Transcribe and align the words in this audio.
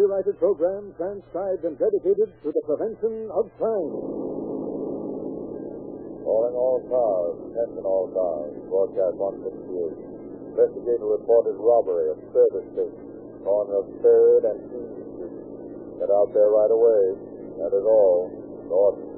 copyrighted 0.00 0.38
program 0.38 0.94
transcribed 0.96 1.60
and 1.64 1.76
dedicated 1.76 2.32
to 2.40 2.48
the 2.48 2.62
prevention 2.64 3.28
of 3.36 3.44
crime. 3.60 3.92
Calling 6.24 6.56
all 6.56 6.80
cars, 6.88 7.36
attention 7.52 7.84
all 7.84 8.08
cars. 8.08 8.48
Broadcast 8.72 9.20
168. 9.20 10.56
Investigator 10.56 11.04
reported 11.04 11.52
robbery 11.60 12.16
of 12.16 12.18
service 12.32 12.64
station, 12.72 13.12
corner 13.44 13.76
of 13.76 13.92
3rd 14.00 14.40
and 14.48 14.58
King 14.72 14.88
Street. 15.04 15.36
Get 16.00 16.08
out 16.08 16.32
there 16.32 16.48
right 16.48 16.72
away. 16.72 17.20
That 17.60 17.76
is 17.76 17.84
all. 17.84 18.32
Norton. 18.72 19.09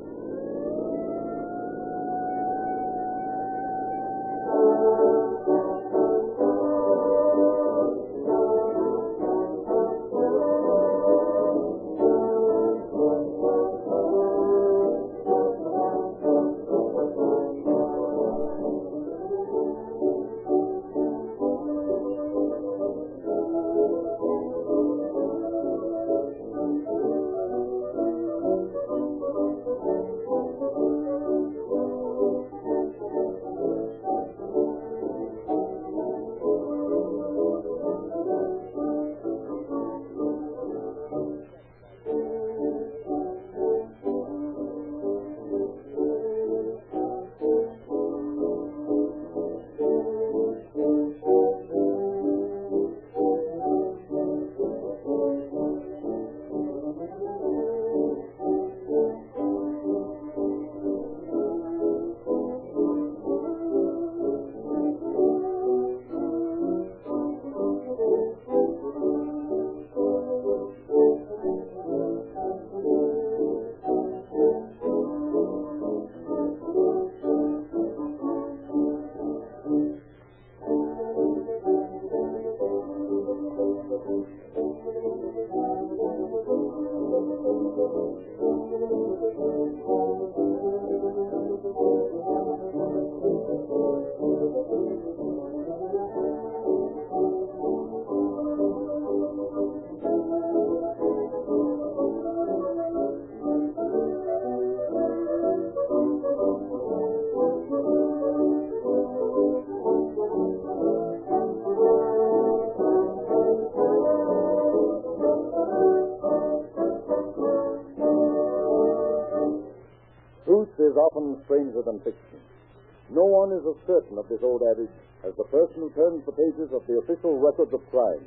Certain 123.87 124.19
of 124.19 124.29
this 124.29 124.43
old 124.43 124.63
adage 124.63 124.93
as 125.25 125.35
the 125.37 125.49
person 125.51 125.87
who 125.87 125.91
turns 125.95 126.25
the 126.27 126.35
pages 126.35 126.71
of 126.75 126.83
the 126.87 126.99
official 126.99 127.39
records 127.39 127.73
of 127.73 127.83
crime. 127.91 128.27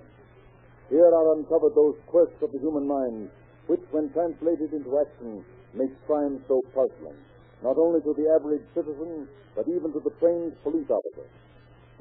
Here 0.89 1.07
are 1.07 1.33
uncovered 1.35 1.75
those 1.75 1.97
quirks 2.07 2.37
of 2.41 2.51
the 2.51 2.59
human 2.59 2.87
mind 2.87 3.29
which, 3.67 3.81
when 3.91 4.13
translated 4.13 4.73
into 4.73 4.99
action, 5.01 5.43
makes 5.73 5.97
crime 6.05 6.39
so 6.47 6.61
puzzling, 6.73 7.17
not 7.63 7.77
only 7.77 7.99
to 8.01 8.13
the 8.13 8.29
average 8.29 8.63
citizen, 8.77 9.27
but 9.55 9.67
even 9.67 9.91
to 9.91 9.99
the 10.03 10.13
trained 10.21 10.53
police 10.61 10.87
officer. 10.89 11.25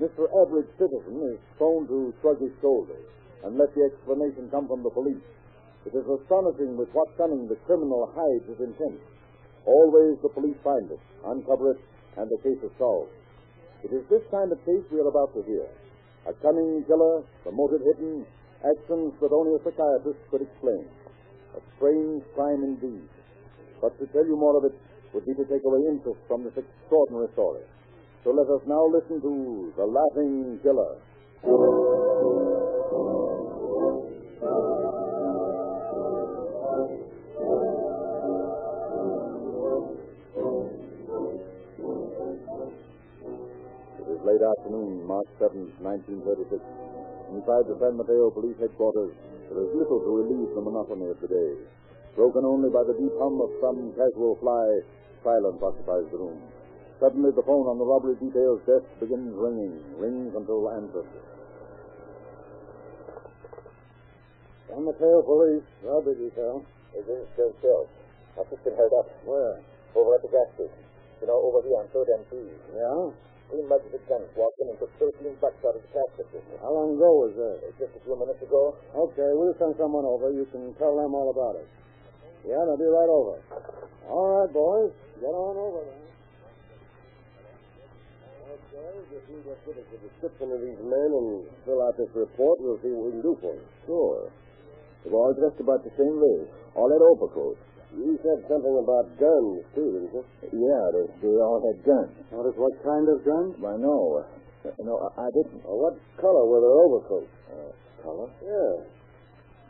Mr. 0.00 0.26
Average 0.43 0.69
Citizen 0.75 1.22
is 1.31 1.38
prone 1.56 1.87
to 1.87 2.12
shrug 2.20 2.41
his 2.43 2.50
shoulders 2.60 3.06
and 3.44 3.56
let 3.56 3.72
the 3.75 3.87
explanation 3.87 4.50
come 4.50 4.66
from 4.66 4.82
the 4.82 4.91
police. 4.91 5.22
It 5.87 5.94
is 5.94 6.03
astonishing 6.03 6.76
with 6.76 6.91
what 6.93 7.14
cunning 7.16 7.47
the 7.47 7.56
criminal 7.62 8.10
hides 8.10 8.48
his 8.48 8.59
intent. 8.59 8.98
Always 9.66 10.19
the 10.20 10.34
police 10.34 10.56
find 10.64 10.91
it, 10.91 10.98
uncover 11.25 11.72
it, 11.72 11.81
and 12.16 12.28
the 12.28 12.43
case 12.43 12.59
is 12.64 12.75
solved. 12.76 13.12
It 13.84 13.92
is 13.92 14.04
this 14.08 14.24
kind 14.32 14.48
of 14.48 14.56
case 14.64 14.80
we 14.88 14.98
are 14.98 15.12
about 15.12 15.36
to 15.36 15.44
hear. 15.44 15.68
A 16.24 16.32
cunning 16.40 16.84
killer, 16.88 17.20
the 17.44 17.52
motive 17.52 17.84
hidden, 17.84 18.24
actions 18.64 19.12
that 19.20 19.28
only 19.28 19.54
a 19.54 19.60
psychiatrist 19.60 20.24
could 20.32 20.40
explain. 20.40 20.88
A 21.52 21.60
strange 21.76 22.24
crime 22.34 22.64
indeed. 22.64 23.04
But 23.84 23.92
to 24.00 24.08
tell 24.16 24.24
you 24.24 24.40
more 24.40 24.56
of 24.56 24.64
it 24.64 24.74
would 25.12 25.26
be 25.28 25.34
to 25.36 25.44
take 25.44 25.60
away 25.68 25.84
interest 25.92 26.16
from 26.26 26.48
this 26.48 26.56
extraordinary 26.56 27.28
story. 27.36 27.60
So 28.24 28.32
let 28.32 28.48
us 28.48 28.64
now 28.64 28.88
listen 28.88 29.20
to 29.20 29.32
The 29.76 29.84
Laughing 29.84 30.58
Killer. 30.64 32.13
March 45.04 45.28
7th, 45.37 45.70
1936. 45.84 46.59
Inside 47.37 47.65
the 47.69 47.76
San 47.76 48.00
Mateo 48.00 48.32
Police 48.32 48.56
Headquarters, 48.56 49.12
there 49.53 49.60
is 49.60 49.70
little 49.76 50.00
to 50.00 50.10
relieve 50.25 50.50
the 50.56 50.65
monotony 50.65 51.12
of 51.12 51.20
the 51.20 51.28
day. 51.28 51.53
Broken 52.16 52.44
only 52.48 52.72
by 52.72 52.82
the 52.88 52.97
deep 52.97 53.12
hum 53.20 53.37
of 53.44 53.53
some 53.60 53.93
casual 53.93 54.41
fly, 54.41 54.64
silence 55.20 55.60
occupies 55.60 56.09
the 56.09 56.19
room. 56.19 56.41
Suddenly, 57.00 57.37
the 57.37 57.44
phone 57.44 57.66
on 57.69 57.76
the 57.76 57.84
robbery 57.84 58.16
detail's 58.16 58.62
desk 58.64 58.87
begins 58.97 59.34
ringing, 59.37 59.76
rings 60.00 60.32
until 60.32 60.70
answered. 60.72 61.10
San 64.70 64.84
Mateo 64.84 65.20
Police, 65.22 65.66
robbery 65.84 66.16
detail. 66.16 66.64
Is 66.97 67.04
this 67.04 67.26
still 67.34 67.53
still? 67.59 67.84
I've 68.38 68.48
just 68.48 68.62
been 68.64 68.78
held 68.78 68.94
up. 68.94 69.10
Where? 69.26 69.60
Over 69.94 70.14
at 70.16 70.22
the 70.22 70.31
gas 70.31 70.48
station. 70.54 70.82
You 71.20 71.26
know, 71.26 71.38
over 71.43 71.60
here 71.66 71.76
on 71.82 71.91
3rd 71.91 72.09
and 72.14 72.25
P. 72.31 72.34
Yeah? 72.75 73.33
Three 73.50 73.65
mugs 73.69 73.87
of 73.93 74.03
guns 74.09 74.28
walked 74.34 74.59
in 74.65 74.72
and 74.72 74.78
took 74.81 74.91
13 74.99 75.37
bucks 75.38 75.60
out 75.62 75.77
of 75.77 75.82
the 75.84 75.91
cash 75.93 76.12
register. 76.16 76.56
How 76.65 76.72
long 76.72 76.97
ago 76.97 77.10
was 77.28 77.32
that? 77.37 77.56
Just 77.77 77.93
a 77.94 78.00
few 78.03 78.16
minutes 78.16 78.41
ago. 78.41 78.75
Okay, 78.93 79.31
we'll 79.37 79.55
send 79.60 79.77
someone 79.77 80.09
over. 80.09 80.32
You 80.32 80.49
can 80.49 80.72
tell 80.81 80.97
them 80.97 81.12
all 81.12 81.28
about 81.28 81.60
it. 81.60 81.69
Yeah, 82.49 82.60
they'll 82.65 82.81
be 82.81 82.88
right 82.88 83.09
over. 83.12 83.41
All 84.09 84.29
right, 84.41 84.50
boys. 84.52 84.93
Get 85.20 85.32
on 85.32 85.55
over 85.56 85.81
then. 85.87 86.02
Okay, 88.44 88.91
if 89.12 89.25
you 89.29 89.38
just 89.44 89.61
give 89.64 89.76
us 89.81 89.88
a 89.93 89.99
description 90.02 90.49
of 90.52 90.61
these 90.61 90.81
men 90.81 91.08
and 91.12 91.49
fill 91.64 91.81
out 91.85 91.97
this 91.97 92.11
report, 92.17 92.61
we'll 92.61 92.81
see 92.81 92.93
what 92.93 93.12
we 93.12 93.12
can 93.17 93.23
do 93.23 93.37
for 93.40 93.52
you. 93.55 93.67
Sure. 93.87 94.29
They're 95.05 95.12
all 95.12 95.32
dressed 95.37 95.61
about 95.61 95.85
the 95.85 95.93
same 95.97 96.17
way. 96.17 96.49
All 96.75 96.88
had 96.88 97.00
overcoats. 97.00 97.61
You 97.94 98.19
said 98.26 98.43
something 98.50 98.75
about 98.75 99.06
guns, 99.23 99.62
too, 99.75 99.88
didn't 99.94 100.11
you? 100.11 100.25
Yeah, 100.50 100.82
they, 100.91 101.06
they 101.23 101.35
all 101.38 101.62
had 101.62 101.79
guns. 101.87 102.11
Notice 102.35 102.58
what 102.58 102.75
kind 102.82 103.06
of 103.06 103.23
guns? 103.23 103.55
I 103.62 103.76
know. 103.79 104.26
Uh, 104.67 104.75
no, 104.82 104.99
I, 104.99 105.26
I 105.26 105.29
didn't. 105.31 105.62
what 105.62 105.94
color 106.19 106.43
were 106.43 106.58
their 106.58 106.75
overcoats? 106.75 107.31
Uh, 107.46 107.70
color? 108.02 108.29
Yeah. 108.43 108.75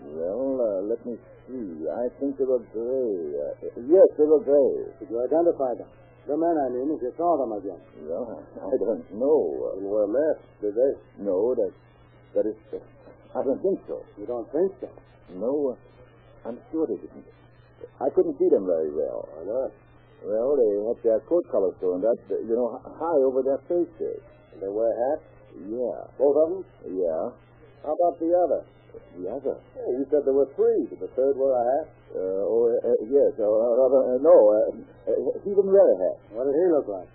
Well, 0.09 0.57
uh, 0.57 0.81
let 0.89 1.01
me 1.05 1.21
see. 1.47 1.85
I 1.85 2.09
think 2.17 2.41
they 2.41 2.49
were 2.49 2.65
gray. 2.73 3.13
Uh, 3.37 3.85
yes, 3.93 4.09
they 4.17 4.25
were 4.25 4.41
gray. 4.41 4.73
Did 5.05 5.13
you 5.13 5.21
identify 5.21 5.77
them? 5.77 5.91
The 6.25 6.37
men, 6.41 6.57
I 6.57 6.69
mean, 6.73 6.89
if 6.97 7.05
you 7.05 7.13
saw 7.21 7.37
them 7.37 7.53
again. 7.53 7.81
Well, 8.09 8.41
I 8.57 8.75
don't 8.81 9.05
know. 9.13 9.77
Didn't 9.77 9.91
wear 9.93 10.09
masks, 10.09 10.49
did 10.65 10.73
they? 10.73 10.93
No, 11.21 11.53
that, 11.55 11.73
that 12.35 12.47
is... 12.49 12.57
Uh, 12.73 12.81
I 13.37 13.43
don't 13.45 13.61
think 13.61 13.81
so. 13.87 14.01
You 14.17 14.25
don't 14.25 14.49
think 14.49 14.73
so? 14.81 14.89
No, 15.37 15.77
uh, 15.77 16.49
I'm 16.49 16.57
sure 16.73 16.87
they 16.87 16.97
didn't. 16.97 17.29
I 18.01 18.09
couldn't 18.13 18.37
see 18.39 18.49
them 18.49 18.67
very 18.67 18.91
well. 18.91 19.29
Why 19.35 19.43
not? 19.47 19.71
Well, 20.25 20.57
they 20.57 20.73
had 20.89 20.99
their 21.05 21.21
coat 21.29 21.45
turned 21.53 22.05
up, 22.05 22.17
uh, 22.33 22.41
you 22.41 22.57
know, 22.57 22.81
high 22.81 23.21
over 23.29 23.45
their 23.45 23.61
faces. 23.69 24.25
And 24.53 24.59
they 24.65 24.73
wear 24.73 24.89
hats? 24.89 25.27
Yeah. 25.69 26.01
Both 26.17 26.37
of 26.41 26.47
them? 26.49 26.63
Yeah. 26.89 27.23
How 27.85 27.93
about 27.93 28.17
the 28.17 28.33
other? 28.33 28.65
The 29.21 29.27
other? 29.29 29.57
Yeah, 29.77 30.01
you 30.01 30.07
said 30.09 30.25
there 30.25 30.33
were 30.33 30.49
three. 30.57 30.89
Did 30.89 31.05
the 31.05 31.13
third 31.13 31.37
wear 31.37 31.53
a 31.53 31.65
hat? 31.77 31.87
Uh, 32.15 32.41
oh, 32.47 32.73
uh, 32.73 32.89
uh, 32.89 32.99
yes. 33.05 33.37
Uh, 33.37 33.45
rather, 33.45 34.01
uh, 34.17 34.19
no. 34.25 34.33
Uh, 34.33 35.13
uh, 35.13 35.45
he 35.45 35.51
didn't 35.53 35.69
wear 35.69 35.85
a 35.85 35.99
hat. 35.99 36.17
What 36.33 36.49
did 36.49 36.57
he 36.57 36.67
look 36.73 36.89
like? 36.89 37.11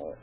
Uh, 0.00 0.14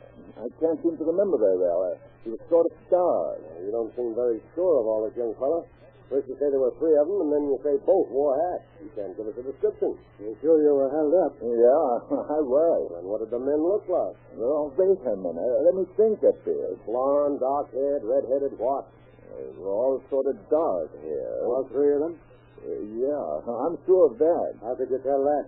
I 0.42 0.48
can't 0.58 0.80
seem 0.82 0.98
to 0.98 1.06
remember 1.06 1.38
very 1.38 1.60
well. 1.60 1.92
Uh, 1.92 2.02
he 2.24 2.34
was 2.34 2.42
sort 2.50 2.66
of 2.66 2.74
starved. 2.90 3.46
you 3.62 3.72
don't 3.72 3.94
seem 3.94 4.16
very 4.16 4.42
sure 4.56 4.82
of 4.82 4.86
all 4.90 5.06
this, 5.06 5.14
young 5.16 5.38
fellow. 5.38 5.64
First 6.08 6.32
you 6.32 6.40
say 6.40 6.48
there 6.48 6.64
were 6.64 6.72
three 6.80 6.96
of 6.96 7.04
them, 7.04 7.20
and 7.28 7.30
then 7.36 7.44
you 7.52 7.60
say 7.68 7.76
both 7.84 8.08
wore 8.08 8.40
hats. 8.40 8.64
You 8.80 8.88
can't 8.96 9.12
give 9.20 9.28
us 9.28 9.36
a 9.36 9.44
description. 9.44 10.00
You 10.24 10.32
sure 10.40 10.64
you 10.64 10.72
were 10.72 10.88
held 10.88 11.12
up? 11.20 11.36
Yeah, 11.44 12.16
I 12.36 12.40
was. 12.40 12.96
And 12.96 13.12
what 13.12 13.20
did 13.20 13.32
the 13.32 13.44
men 13.44 13.60
look 13.60 13.84
like? 13.92 14.16
Well, 14.40 14.72
wait 14.80 15.04
a 15.04 15.16
minute. 15.20 15.52
let 15.68 15.76
me 15.76 15.84
think 16.00 16.24
a 16.24 16.32
bit. 16.48 16.80
Blonde, 16.88 17.44
dark-haired, 17.44 18.08
red-headed, 18.08 18.56
what? 18.56 18.88
They 19.36 19.52
were 19.60 19.68
all 19.68 20.00
sort 20.10 20.32
of 20.32 20.40
dark 20.48 20.96
hair. 21.04 21.44
All 21.44 21.68
three 21.68 21.92
of 21.92 22.00
them? 22.00 22.16
Uh, 22.64 22.82
yeah, 23.04 23.22
I'm 23.44 23.76
sure 23.84 24.08
of 24.08 24.18
that. 24.18 24.64
How 24.64 24.74
could 24.80 24.88
you 24.90 25.04
tell 25.04 25.22
that? 25.28 25.46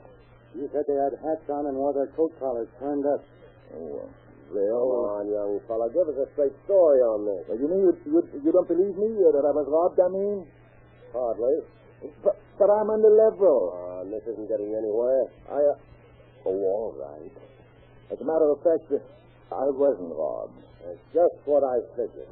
You 0.60 0.68
said 0.76 0.84
they 0.92 1.00
had 1.00 1.16
hats 1.24 1.48
on 1.50 1.72
and 1.72 1.78
wore 1.78 1.94
their 1.94 2.12
coat 2.20 2.36
collars 2.38 2.68
turned 2.80 3.06
up. 3.08 3.24
Oh, 3.74 4.04
well, 4.52 4.82
Come 4.90 5.06
on, 5.14 5.26
young 5.30 5.54
fella. 5.68 5.88
Give 5.94 6.08
us 6.10 6.18
a 6.18 6.28
straight 6.34 6.56
story 6.66 7.00
on 7.06 7.26
this. 7.26 7.42
Well, 7.50 7.60
you 7.60 7.68
mean 7.70 7.82
you, 7.86 7.94
you, 8.10 8.20
you 8.46 8.52
don't 8.52 8.68
believe 8.68 8.96
me 8.98 9.10
uh, 9.22 9.32
that 9.34 9.46
I 9.46 9.54
was 9.54 9.68
robbed, 9.70 10.00
I 10.02 10.10
mean? 10.10 10.46
Hardly. 11.14 11.56
But, 12.24 12.36
but 12.58 12.70
I'm 12.72 12.90
on 12.90 13.02
the 13.04 13.12
level. 13.12 13.58
Uh, 13.76 14.02
this 14.08 14.24
isn't 14.30 14.48
getting 14.48 14.72
anywhere. 14.72 15.30
I, 15.52 15.60
uh, 15.60 16.48
oh, 16.48 16.60
all 16.64 16.94
right. 16.96 17.36
As 18.10 18.18
a 18.18 18.26
matter 18.26 18.50
of 18.50 18.58
fact, 18.64 18.88
uh, 18.90 19.02
I 19.54 19.68
wasn't 19.70 20.16
robbed. 20.16 20.58
That's 20.82 21.04
just 21.12 21.38
what 21.46 21.62
I 21.62 21.78
figured. 21.94 22.32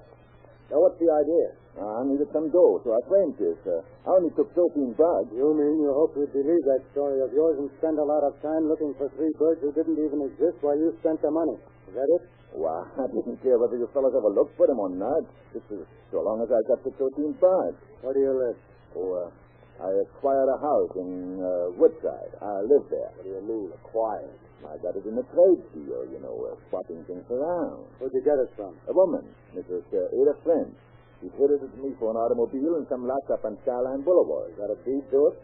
Now, 0.72 0.84
what's 0.84 1.00
the 1.00 1.08
idea? 1.08 1.48
I 1.78 2.04
needed 2.10 2.28
some 2.34 2.50
dough, 2.50 2.82
so 2.82 2.92
I 2.92 3.00
framed 3.08 3.38
this. 3.38 3.56
Uh, 3.64 3.86
I 4.10 4.18
only 4.18 4.34
took 4.34 4.50
13 4.52 4.98
bucks. 4.98 5.30
You 5.32 5.54
mean 5.54 5.78
you 5.80 5.94
hope 5.94 6.18
we'd 6.18 6.34
believe 6.34 6.64
that 6.74 6.82
story 6.92 7.22
of 7.22 7.30
yours 7.32 7.62
and 7.62 7.70
spend 7.78 8.02
a 8.02 8.04
lot 8.04 8.26
of 8.26 8.34
time 8.42 8.66
looking 8.66 8.98
for 8.98 9.08
three 9.14 9.30
birds 9.38 9.62
who 9.62 9.72
didn't 9.72 10.02
even 10.02 10.26
exist 10.26 10.58
while 10.66 10.76
you 10.76 10.92
spent 11.00 11.22
the 11.22 11.30
money? 11.30 11.56
Is 11.88 11.94
that 11.96 12.10
it? 12.20 12.24
Why, 12.56 12.84
I 13.00 13.08
didn't 13.12 13.40
care 13.44 13.60
whether 13.60 13.76
you 13.76 13.88
fellows 13.92 14.16
ever 14.16 14.32
looked 14.32 14.56
for 14.56 14.68
them 14.68 14.80
or 14.80 14.92
not. 14.92 15.24
Just 15.52 15.68
as, 15.72 15.84
so 16.12 16.24
long 16.24 16.44
as 16.44 16.50
I 16.52 16.60
got 16.68 16.84
the 16.84 16.92
13 16.96 17.36
bucks. 17.40 17.80
Where 18.04 18.14
do 18.16 18.20
you 18.24 18.34
live? 18.36 18.58
Oh, 18.96 19.28
uh, 19.28 19.84
I 19.84 19.94
acquired 20.10 20.50
a 20.50 20.58
house 20.58 20.94
in 20.98 21.38
uh, 21.38 21.70
Woodside. 21.78 22.34
I 22.42 22.66
live 22.66 22.88
there. 22.90 23.12
What 23.14 23.24
do 23.24 23.30
you 23.30 23.44
mean, 23.46 23.70
acquired? 23.84 24.36
I 24.66 24.74
got 24.82 24.98
it 24.98 25.06
in 25.06 25.14
a 25.16 25.26
trade 25.32 25.62
deal, 25.76 26.02
you 26.10 26.18
know, 26.18 26.34
uh, 26.50 26.58
swapping 26.68 27.06
things 27.06 27.24
around. 27.30 27.86
Where'd 28.02 28.12
you 28.16 28.26
get 28.26 28.42
it 28.42 28.50
from? 28.58 28.74
A 28.90 28.94
woman, 28.96 29.24
Mrs. 29.54 29.86
Uh, 29.94 30.10
Ada 30.10 30.34
French. 30.42 30.74
She 31.22 31.30
traded 31.38 31.62
it 31.62 31.72
to 31.78 31.80
me 31.82 31.94
for 32.02 32.10
an 32.10 32.18
automobile 32.18 32.82
and 32.82 32.86
some 32.90 33.06
lots 33.06 33.30
up 33.30 33.46
on 33.46 33.58
Skyline 33.62 34.02
Boulevard. 34.02 34.58
Got 34.58 34.74
a 34.74 34.78
deed 34.82 35.06
to 35.14 35.20
it? 35.30 35.36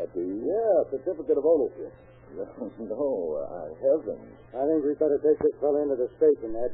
A 0.00 0.06
deed? 0.16 0.40
Yeah, 0.40 0.76
certificate 0.88 1.36
of 1.36 1.44
ownership. 1.44 1.92
No, 2.32 2.48
no, 2.80 3.04
I 3.44 3.68
haven't. 3.76 4.24
I 4.56 4.62
think 4.64 4.80
we'd 4.84 4.98
better 4.98 5.20
take 5.20 5.38
this 5.40 5.56
fellow 5.60 5.80
into 5.84 5.96
the 6.00 6.08
station, 6.16 6.56
Ed. 6.56 6.72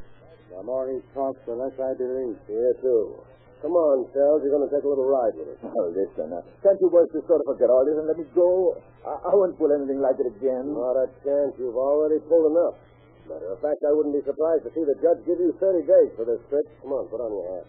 The 0.49 0.63
more 0.63 0.87
he 0.89 1.03
talks, 1.13 1.39
the 1.45 1.53
less 1.53 1.75
I 1.77 1.93
believe. 1.99 2.39
Here, 2.47 2.73
too. 2.81 3.19
Come 3.61 3.75
on, 3.75 4.07
Sells. 4.15 4.39
You're 4.39 4.55
going 4.55 4.63
to 4.63 4.71
take 4.71 4.87
a 4.87 4.89
little 4.89 5.03
ride 5.03 5.35
with 5.35 5.51
us. 5.51 5.59
Oh, 5.67 5.91
listen. 5.91 6.31
Uh, 6.31 6.39
can't 6.63 6.79
you 6.79 6.87
boys 6.87 7.11
just 7.11 7.27
sort 7.27 7.43
of 7.43 7.47
forget 7.51 7.67
all 7.67 7.83
this 7.83 7.99
and 7.99 8.07
let 8.07 8.15
me 8.15 8.23
go? 8.31 8.79
I, 9.03 9.19
I 9.19 9.31
won't 9.35 9.59
pull 9.59 9.67
anything 9.75 9.99
like 9.99 10.15
it 10.15 10.31
again. 10.31 10.71
Not 10.71 10.95
a 10.95 11.11
chance. 11.27 11.51
You've 11.59 11.75
already 11.75 12.23
pulled 12.23 12.55
enough. 12.55 12.79
Matter 13.27 13.51
of 13.51 13.59
fact, 13.59 13.83
I 13.83 13.91
wouldn't 13.91 14.15
be 14.15 14.23
surprised 14.23 14.63
to 14.63 14.71
see 14.71 14.81
the 14.87 14.95
judge 15.03 15.21
give 15.27 15.37
you 15.43 15.51
30 15.59 15.85
days 15.85 16.09
for 16.15 16.23
this 16.23 16.39
trip. 16.47 16.65
Come 16.81 16.95
on, 16.95 17.05
put 17.11 17.19
on 17.19 17.29
your 17.35 17.45
hat. 17.51 17.67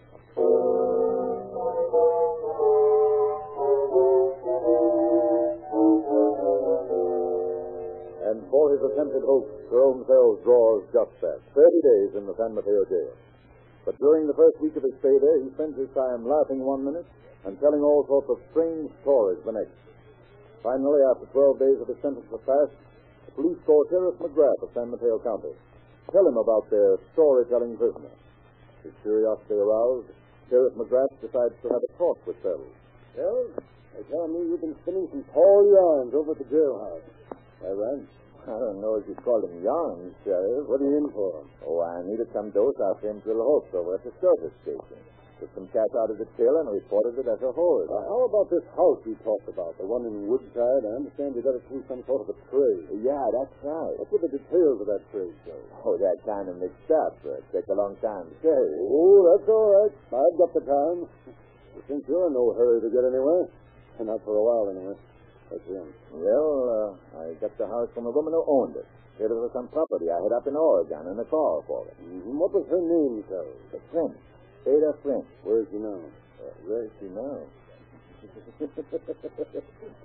For 8.51 8.75
his 8.75 8.83
attempted 8.83 9.23
hoax, 9.23 9.47
Jerome 9.71 10.03
Sells 10.05 10.43
draws 10.43 10.83
just 10.91 11.15
that 11.23 11.39
30 11.55 11.63
days 11.63 12.11
in 12.19 12.27
the 12.27 12.35
San 12.35 12.51
Mateo 12.51 12.83
jail. 12.91 13.15
But 13.87 13.97
during 13.97 14.27
the 14.27 14.37
first 14.37 14.59
week 14.61 14.75
of 14.75 14.83
his 14.83 14.93
stay 14.99 15.15
there, 15.17 15.39
he 15.41 15.49
spends 15.55 15.79
his 15.79 15.89
time 15.95 16.27
laughing 16.27 16.61
one 16.61 16.83
minute 16.85 17.07
and 17.47 17.57
telling 17.57 17.81
all 17.81 18.05
sorts 18.05 18.29
of 18.29 18.37
strange 18.53 18.91
stories 19.01 19.41
the 19.47 19.55
next. 19.55 19.73
Finally, 20.61 21.01
after 21.09 21.25
12 21.33 21.57
days 21.57 21.79
of 21.81 21.89
his 21.89 21.97
sentence 22.05 22.27
was 22.29 22.43
passed, 22.45 22.77
the 23.25 23.33
police 23.33 23.57
call 23.65 23.81
Sheriff 23.89 24.19
McGrath 24.21 24.61
of 24.61 24.69
San 24.77 24.93
Mateo 24.93 25.17
County. 25.25 25.55
Tell 26.13 26.27
him 26.27 26.37
about 26.37 26.69
their 26.69 27.01
storytelling 27.15 27.79
prisoner. 27.79 28.13
His 28.83 28.93
curiosity 29.01 29.57
aroused, 29.57 30.13
Sheriff 30.51 30.75
McGrath 30.77 31.15
decides 31.23 31.55
to 31.63 31.67
have 31.73 31.81
a 31.81 31.91
talk 31.97 32.19
with 32.27 32.37
Sells. 32.43 32.69
Sells, 33.15 33.55
they 33.97 34.03
tell 34.11 34.27
me 34.27 34.45
you've 34.45 34.61
been 34.61 34.75
spinning 34.83 35.07
some 35.09 35.25
tall 35.33 35.65
yarns 35.65 36.13
over 36.13 36.31
at 36.35 36.37
the 36.37 36.45
jailhouse. 36.45 37.07
Why, 37.61 37.73
right. 37.73 38.05
I 38.41 38.57
don't 38.57 38.81
know 38.81 38.97
if 38.97 39.05
you 39.05 39.13
call 39.21 39.37
them 39.37 39.53
yarns, 39.61 40.17
Sheriff. 40.25 40.65
What 40.65 40.81
are 40.81 40.89
you 40.89 40.97
in 40.97 41.09
for? 41.13 41.45
Oh, 41.61 41.85
I 41.85 42.01
needed 42.09 42.25
some 42.33 42.49
dose 42.49 42.73
off 42.89 42.97
him 43.05 43.21
little 43.21 43.45
hopes 43.45 43.69
over 43.77 43.95
at 43.95 44.03
the 44.03 44.09
service 44.17 44.53
station. 44.65 44.97
Took 45.37 45.53
some 45.53 45.69
cash 45.69 45.93
out 46.01 46.09
of 46.09 46.17
the 46.17 46.25
till 46.37 46.53
and 46.57 46.69
reported 46.69 47.21
it 47.21 47.29
as 47.29 47.41
a 47.41 47.53
hold. 47.53 47.89
Uh, 47.89 48.01
how 48.01 48.25
about 48.25 48.49
this 48.49 48.65
house 48.73 49.01
you 49.05 49.13
talked 49.21 49.45
about, 49.45 49.77
the 49.77 49.85
one 49.85 50.05
in 50.09 50.25
Woodside? 50.25 50.85
I 50.85 50.93
understand 51.01 51.37
you 51.37 51.41
got 51.45 51.57
it 51.57 51.65
through 51.69 51.85
some 51.85 52.01
sort 52.09 52.25
of 52.25 52.33
a 52.33 52.37
trade. 52.49 53.01
Yeah, 53.05 53.25
that's 53.33 53.53
right. 53.61 53.93
What 53.97 54.09
were 54.09 54.21
the 54.25 54.33
details 54.33 54.77
of 54.81 54.87
that 54.89 55.01
trade, 55.13 55.33
Joe? 55.45 55.61
Oh, 55.85 55.97
that 56.01 56.17
kind 56.25 56.49
of 56.49 56.57
mixed 56.57 56.89
up. 56.93 57.17
Uh, 57.21 57.41
take 57.53 57.65
a 57.69 57.77
long 57.77 57.93
time 58.01 58.25
to 58.25 58.35
say. 58.41 58.61
Oh, 58.89 59.21
that's 59.33 59.49
all 59.49 59.69
right. 59.69 59.93
I've 60.17 60.37
got 60.41 60.49
the 60.57 60.65
time. 60.65 60.99
Since 61.89 62.05
you're 62.09 62.25
in 62.29 62.33
no 62.33 62.53
hurry 62.57 62.81
to 62.81 62.89
get 62.89 63.05
anywhere. 63.05 63.49
Not 64.01 64.17
for 64.25 64.33
a 64.33 64.41
while, 64.41 64.65
anyway. 64.73 64.97
That's 65.51 65.67
him. 65.67 65.91
Well, 66.15 66.95
uh, 67.11 67.19
I 67.19 67.35
got 67.43 67.51
the 67.59 67.67
house 67.67 67.91
from 67.93 68.07
a 68.07 68.11
woman 68.11 68.31
who 68.31 68.39
owned 68.47 68.79
it. 68.79 68.87
It 69.19 69.29
was 69.29 69.51
some 69.53 69.67
property 69.67 70.07
I 70.09 70.23
had 70.23 70.31
up 70.31 70.47
in 70.47 70.55
Oregon 70.55 71.11
and 71.11 71.19
a 71.19 71.27
call 71.27 71.61
for 71.67 71.85
it. 71.85 71.93
Mm-hmm. 71.99 72.39
What 72.39 72.55
was 72.55 72.65
her 72.71 72.79
name, 72.79 73.21
Joe? 73.27 73.51
A 73.75 73.79
French. 73.91 74.17
Ada 74.65 74.95
French. 75.03 75.27
Where's 75.43 75.67
she 75.69 75.77
now? 75.77 75.99
Uh, 76.39 76.55
where's 76.65 76.89
she 76.97 77.11
now? 77.11 77.37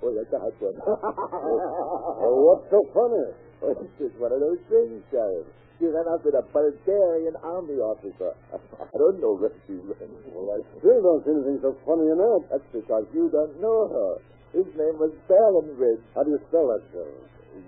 well, 0.03 0.13
that's 0.19 0.33
a 0.35 0.39
hot 0.43 0.53
one. 0.59 0.77
well, 0.83 2.37
what's 2.45 2.67
so 2.69 2.83
funny? 2.91 3.31
Well, 3.63 3.73
it's 3.79 3.95
just 3.97 4.19
one 4.19 4.35
of 4.35 4.43
those 4.43 4.61
things, 4.69 5.01
Sheriff. 5.09 5.47
She 5.79 5.85
ran 5.85 6.05
out 6.09 6.25
with 6.25 6.33
a 6.33 6.41
Bulgarian 6.53 7.37
army 7.41 7.77
officer. 7.81 8.33
I 8.53 8.97
don't 8.97 9.21
know 9.21 9.37
where 9.37 9.53
she 9.65 9.79
went. 9.81 10.13
Well, 10.33 10.57
I 10.57 10.61
still 10.77 11.01
don't 11.01 11.23
see 11.23 11.31
anything 11.31 11.57
so 11.61 11.77
funny 11.87 12.09
in 12.11 12.17
that. 12.17 12.41
That's 12.51 12.69
because 12.73 13.05
you 13.13 13.29
don't 13.31 13.61
know 13.61 13.87
her. 13.87 14.36
His 14.53 14.65
name 14.75 14.97
was 14.97 15.11
Baronridge. 15.29 16.01
How 16.15 16.23
do 16.23 16.31
you 16.31 16.39
spell 16.49 16.67
that, 16.71 16.81
Joe? 16.93 17.07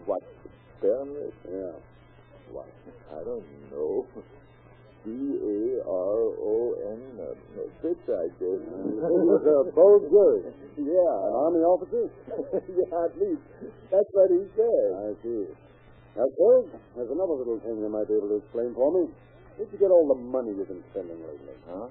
What? 0.05 0.23
Baronridge? 0.81 1.33
Yeah. 1.45 1.75
What? 2.51 2.67
I 3.11 3.23
don't 3.23 3.43
know. 3.71 4.07
B-A-R-O-N. 5.05 7.01
Uh, 7.19 7.35
Fitz, 7.81 8.03
I 8.09 8.27
guess. 8.39 8.61
he 8.63 9.19
was 9.23 9.43
a 9.47 9.71
Bulgarian. 9.71 10.53
Yeah. 10.75 11.27
An 11.27 11.33
army 11.35 11.63
officer? 11.63 12.09
yeah, 12.67 13.05
at 13.07 13.13
least. 13.19 13.43
That's 13.91 14.09
what 14.11 14.29
he 14.31 14.43
said. 14.55 14.89
I 14.95 15.11
see. 15.23 15.47
Now, 16.17 16.27
Joe, 16.35 16.67
there's 16.95 17.11
another 17.11 17.35
little 17.39 17.59
thing 17.63 17.79
you 17.79 17.87
might 17.87 18.07
be 18.07 18.15
able 18.17 18.29
to 18.33 18.39
explain 18.43 18.73
for 18.75 18.91
me. 18.91 19.07
Where'd 19.55 19.71
you 19.71 19.79
get 19.79 19.91
all 19.91 20.07
the 20.07 20.15
money 20.19 20.51
you've 20.55 20.67
been 20.67 20.83
spending 20.91 21.19
lately? 21.21 21.55
Huh? 21.67 21.87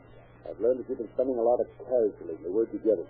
I've 0.48 0.60
learned 0.60 0.80
that 0.80 0.88
you've 0.88 0.98
been 0.98 1.12
spending 1.14 1.36
a 1.38 1.44
lot 1.44 1.60
of 1.60 1.68
cash 1.84 2.12
lately. 2.24 2.50
Where'd 2.50 2.72
you 2.72 2.80
get 2.80 2.98
it? 2.98 3.08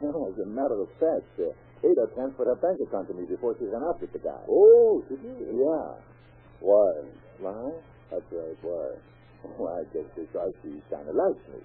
Well, 0.00 0.28
as 0.30 0.38
a 0.42 0.48
matter 0.48 0.78
of 0.80 0.90
fact, 1.00 1.28
uh, 1.40 1.50
Ada 1.84 2.10
transferred 2.14 2.50
her 2.50 2.58
bank 2.58 2.78
account 2.82 3.08
to 3.08 3.14
me 3.14 3.24
before 3.24 3.54
she 3.58 3.64
ran 3.66 3.82
out 3.82 4.00
with 4.00 4.12
the 4.12 4.18
guy. 4.18 4.42
Oh, 4.50 5.02
did 5.08 5.22
you? 5.22 5.62
Yeah. 5.62 5.96
Why? 6.60 6.90
Why? 7.38 7.70
That's 8.10 8.26
right. 8.32 8.58
Why? 8.62 8.88
Well, 9.56 9.78
I 9.78 9.86
guess 9.94 10.08
because 10.18 10.52
she 10.62 10.82
kind 10.90 11.06
of 11.06 11.14
likes 11.14 11.44
me. 11.54 11.62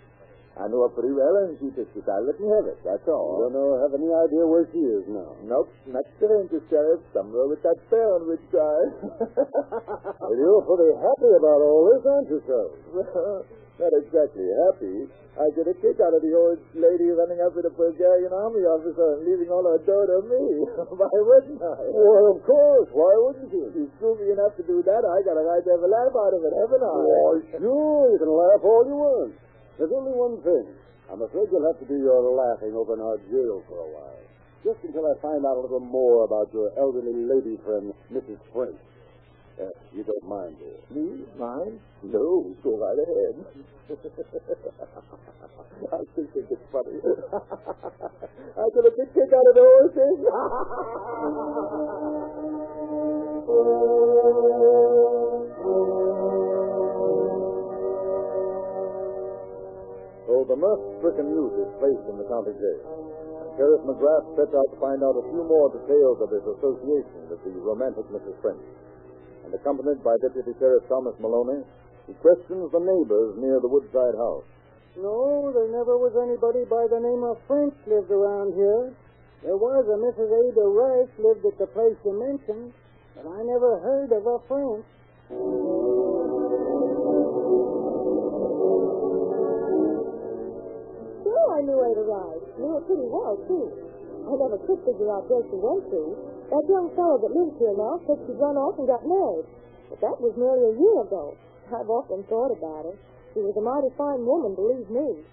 I 0.54 0.70
know 0.70 0.86
her 0.86 0.94
pretty 0.94 1.10
well, 1.10 1.34
and 1.50 1.58
she 1.58 1.74
just 1.74 1.90
decided 1.98 2.30
let 2.30 2.38
me 2.38 2.46
have 2.46 2.70
it. 2.70 2.78
That's 2.86 3.02
all. 3.10 3.42
You 3.42 3.50
don't 3.50 3.58
know, 3.58 3.74
have 3.82 3.98
any 3.98 4.06
idea 4.06 4.46
where 4.46 4.70
she 4.70 4.86
is 4.86 5.02
now? 5.10 5.34
Nope, 5.42 5.74
not 5.90 6.06
strange, 6.22 6.54
Sheriff. 6.70 7.02
Somewhere 7.10 7.50
with 7.50 7.66
that 7.66 7.74
Baronridge 7.90 8.46
guy. 8.54 8.82
well, 10.22 10.36
you're 10.38 10.62
pretty 10.62 10.94
happy 11.02 11.32
about 11.42 11.58
all 11.58 11.90
this, 11.90 12.06
aren't 12.06 12.30
you, 12.30 12.40
sir? 12.46 12.66
Not 13.84 14.00
exactly 14.00 14.48
happy. 14.64 15.12
I 15.36 15.52
get 15.60 15.68
a 15.68 15.76
kick 15.84 16.00
out 16.00 16.16
of 16.16 16.24
the 16.24 16.32
old 16.32 16.56
lady 16.72 17.12
running 17.12 17.44
up 17.44 17.52
with 17.52 17.68
a 17.68 17.74
Bulgarian 17.76 18.32
army 18.32 18.64
officer 18.64 19.20
and 19.20 19.28
leaving 19.28 19.52
all 19.52 19.66
her 19.68 19.76
dough 19.84 20.08
to 20.08 20.24
me. 20.24 20.40
Why 21.04 21.12
wouldn't 21.20 21.60
I? 21.60 21.92
Well, 21.92 22.32
of 22.32 22.40
course. 22.48 22.88
Why 22.96 23.12
wouldn't 23.28 23.52
you? 23.52 23.68
She's 23.76 23.92
screwy 24.00 24.32
enough 24.32 24.56
to 24.56 24.64
do 24.64 24.80
that. 24.88 25.04
I 25.04 25.20
got 25.28 25.36
a 25.36 25.44
right 25.44 25.60
to 25.60 25.72
have 25.76 25.84
a 25.84 25.92
laugh 25.92 26.16
out 26.16 26.32
of 26.32 26.42
it, 26.48 26.54
haven't 26.56 26.80
I? 26.80 26.96
Why, 26.96 27.34
sure. 27.60 28.08
You 28.08 28.20
can 28.24 28.32
laugh 28.32 28.64
all 28.64 28.84
you 28.88 28.96
want. 28.96 29.34
There's 29.76 29.92
only 29.92 30.16
one 30.16 30.40
thing. 30.48 30.64
I'm 31.12 31.20
afraid 31.20 31.52
you'll 31.52 31.68
have 31.68 31.82
to 31.84 31.88
do 31.92 32.00
your 32.00 32.24
laughing 32.24 32.72
over 32.72 32.96
in 32.96 33.04
our 33.04 33.20
jail 33.28 33.68
for 33.68 33.84
a 33.84 33.90
while. 34.00 34.24
Just 34.64 34.80
until 34.88 35.12
I 35.12 35.20
find 35.20 35.44
out 35.44 35.60
a 35.60 35.64
little 35.68 35.84
more 35.84 36.24
about 36.24 36.48
your 36.56 36.72
elderly 36.80 37.12
lady 37.12 37.60
friend, 37.68 37.92
Mrs. 38.16 38.40
French. 38.56 38.80
Uh, 39.54 39.70
you 39.94 40.04
don't 40.04 40.26
mind, 40.28 40.58
do 40.58 40.66
you? 40.66 40.82
Me? 40.98 41.26
Mind? 41.38 41.80
No, 42.02 42.56
go 42.64 42.74
right 42.74 42.98
ahead. 42.98 43.38
I 45.94 46.02
think 46.16 46.30
it's 46.34 46.58
funny. 46.74 46.98
I 48.58 48.66
get 48.74 48.86
a 48.86 48.94
big 48.98 49.14
kick 49.14 49.30
out 49.30 49.46
of 49.46 49.54
the 49.54 49.62
whole 49.62 49.90
thing. 49.94 50.18
So 60.26 60.34
the 60.50 60.58
mirth-stricken 60.58 61.30
youth 61.30 61.56
is 61.62 61.70
placed 61.78 62.06
in 62.10 62.18
the 62.18 62.26
county 62.26 62.58
jail. 62.58 62.82
Sheriff 63.54 63.86
McGrath 63.86 64.26
sets 64.34 64.50
out 64.50 64.66
to 64.74 64.78
find 64.82 65.06
out 65.06 65.14
a 65.14 65.22
few 65.30 65.46
more 65.46 65.70
details 65.78 66.18
of 66.26 66.34
his 66.34 66.42
association 66.42 67.30
with 67.30 67.38
the 67.46 67.54
romantic 67.62 68.10
Mrs. 68.10 68.34
French. 68.42 68.66
And 69.44 69.54
accompanied 69.54 70.04
by 70.04 70.16
Deputy 70.24 70.52
Sheriff 70.60 70.88
Thomas 70.88 71.16
Maloney, 71.20 71.64
he 72.08 72.14
questions 72.20 72.72
the 72.72 72.80
neighbors 72.80 73.36
near 73.40 73.60
the 73.60 73.68
Woodside 73.68 74.16
house. 74.16 74.48
No, 74.96 75.52
there 75.52 75.72
never 75.72 75.98
was 75.98 76.14
anybody 76.16 76.64
by 76.70 76.86
the 76.88 77.00
name 77.02 77.24
of 77.24 77.42
French 77.48 77.74
lived 77.88 78.12
around 78.12 78.54
here. 78.54 78.94
There 79.42 79.58
was 79.58 79.84
a 79.90 79.98
Mrs. 80.00 80.30
Ada 80.32 80.66
Rice 80.70 81.14
lived 81.20 81.44
at 81.46 81.58
the 81.58 81.68
place 81.68 81.98
you 82.06 82.14
mentioned, 82.16 82.72
but 83.16 83.28
I 83.28 83.44
never 83.44 83.80
heard 83.84 84.12
of 84.14 84.24
a 84.24 84.38
French. 84.48 84.86
Sure, 91.24 91.48
I 91.58 91.62
knew 91.66 91.80
Ada 91.84 92.04
Rice. 92.08 92.48
Knew 92.60 92.72
her 92.78 92.84
pretty 92.88 93.08
well, 93.10 93.36
too. 93.48 93.68
I 94.24 94.32
never 94.40 94.58
could 94.64 94.80
figure 94.88 95.12
out 95.12 95.28
where 95.28 95.44
she 95.44 95.58
went 95.60 95.84
to. 95.92 96.33
That 96.50 96.66
young 96.70 96.90
fellow 96.96 97.18
that 97.22 97.32
lives 97.32 97.56
here 97.58 97.76
now 97.78 98.00
said 98.08 98.18
she'd 98.26 98.40
run 98.40 98.58
off 98.58 98.78
and 98.80 98.88
got 98.88 99.04
married. 99.08 99.48
But 99.90 100.00
that 100.02 100.18
was 100.22 100.34
nearly 100.36 100.74
a 100.74 100.76
year 100.76 100.98
ago. 101.06 101.38
I've 101.72 101.90
often 101.90 102.24
thought 102.30 102.52
about 102.52 102.86
her. 102.90 102.96
She 103.34 103.42
was 103.42 103.56
a 103.58 103.64
mighty 103.66 103.90
fine 103.98 104.22
woman, 104.22 104.54
believe 104.54 104.90
me. 104.94 105.26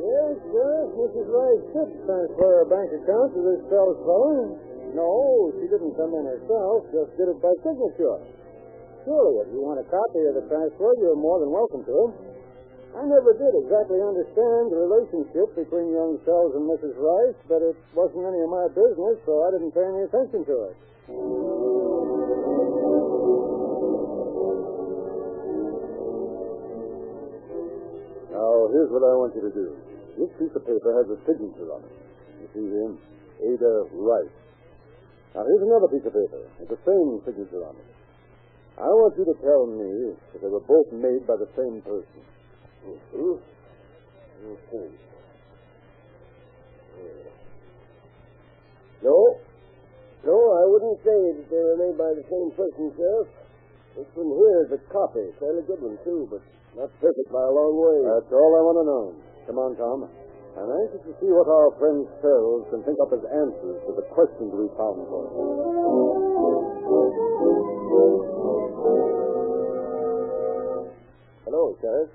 Yes, 0.00 0.34
sir. 0.48 0.72
Mrs. 0.96 1.26
Rice 1.28 1.64
did 1.76 1.88
transfer 2.08 2.50
her 2.62 2.66
bank 2.72 2.88
account 2.96 3.28
to 3.36 3.40
this 3.44 3.60
fellow's 3.68 4.00
fellow. 4.08 4.56
No, 4.96 5.52
she 5.60 5.68
didn't 5.68 5.92
come 6.00 6.16
in 6.16 6.24
herself. 6.24 6.88
Just 6.88 7.12
did 7.20 7.28
it 7.28 7.38
by 7.44 7.52
signature. 7.60 8.16
Surely, 9.04 9.44
if 9.44 9.48
you 9.52 9.60
want 9.60 9.78
a 9.78 9.86
copy 9.86 10.24
of 10.26 10.34
the 10.34 10.44
transfer, 10.48 10.90
you're 10.98 11.14
more 11.18 11.38
than 11.38 11.52
welcome 11.52 11.84
to. 11.84 12.25
I 12.96 13.04
never 13.04 13.36
did 13.36 13.52
exactly 13.60 14.00
understand 14.00 14.72
the 14.72 14.80
relationship 14.88 15.52
between 15.52 15.92
young 15.92 16.16
Sells 16.24 16.56
and 16.56 16.64
Mrs. 16.64 16.96
Rice, 16.96 17.36
but 17.44 17.60
it 17.60 17.76
wasn't 17.92 18.24
any 18.24 18.40
of 18.40 18.48
my 18.48 18.72
business, 18.72 19.20
so 19.28 19.44
I 19.44 19.52
didn't 19.52 19.76
pay 19.76 19.84
any 19.84 20.08
attention 20.08 20.48
to 20.48 20.56
it. 20.72 20.76
Now, 28.32 28.52
here's 28.72 28.88
what 28.88 29.04
I 29.04 29.12
want 29.12 29.36
you 29.36 29.44
to 29.44 29.52
do. 29.52 29.76
This 30.16 30.32
piece 30.40 30.56
of 30.56 30.64
paper 30.64 30.96
has 30.96 31.04
a 31.12 31.20
signature 31.28 31.68
on 31.76 31.84
it. 31.84 31.96
You 32.40 32.48
see 32.56 32.64
him? 32.80 32.96
Ada 33.44 33.92
Rice. 33.92 34.36
Now, 35.36 35.44
here's 35.44 35.68
another 35.68 35.92
piece 35.92 36.08
of 36.08 36.16
paper 36.16 36.48
with 36.64 36.72
the 36.72 36.80
same 36.88 37.20
signature 37.28 37.60
on 37.60 37.76
it. 37.76 37.88
I 38.80 38.88
want 38.88 39.20
you 39.20 39.28
to 39.28 39.36
tell 39.44 39.68
me 39.68 40.16
that 40.32 40.40
they 40.40 40.48
were 40.48 40.64
both 40.64 40.88
made 40.96 41.28
by 41.28 41.36
the 41.36 41.48
same 41.52 41.84
person. 41.84 42.24
No. 49.02 49.38
No, 50.26 50.34
I 50.34 50.64
wouldn't 50.66 50.98
say 51.06 51.18
that 51.38 51.46
they 51.46 51.62
were 51.62 51.78
made 51.78 51.94
by 51.94 52.10
the 52.14 52.26
same 52.26 52.50
person, 52.58 52.90
Sheriff. 52.98 53.30
This 53.94 54.10
one 54.18 54.34
here 54.34 54.66
is 54.66 54.70
a 54.74 54.80
copy. 54.90 55.30
Fairly 55.38 55.62
good 55.62 55.78
one, 55.78 55.98
too, 56.02 56.26
but 56.30 56.42
not 56.74 56.90
perfect 56.98 57.30
by 57.30 57.42
a 57.46 57.52
long 57.54 57.78
way. 57.78 58.02
That's 58.02 58.32
all 58.34 58.52
I 58.58 58.62
want 58.66 58.78
to 58.82 58.86
know. 58.86 59.04
Come 59.46 59.58
on, 59.62 59.78
Tom. 59.78 60.10
I'm 60.58 60.72
anxious 60.82 61.04
to 61.06 61.14
see 61.20 61.30
what 61.30 61.46
our 61.46 61.70
friend 61.78 62.08
Sells 62.18 62.66
can 62.72 62.82
think 62.82 62.98
up 62.98 63.12
as 63.12 63.22
answers 63.28 63.78
to 63.86 63.92
the 63.94 64.06
questions 64.10 64.50
we 64.50 64.66
found 64.74 65.06
for 65.06 65.22
him. 65.30 65.36
Hello, 71.46 71.76
Sheriff. 71.80 72.10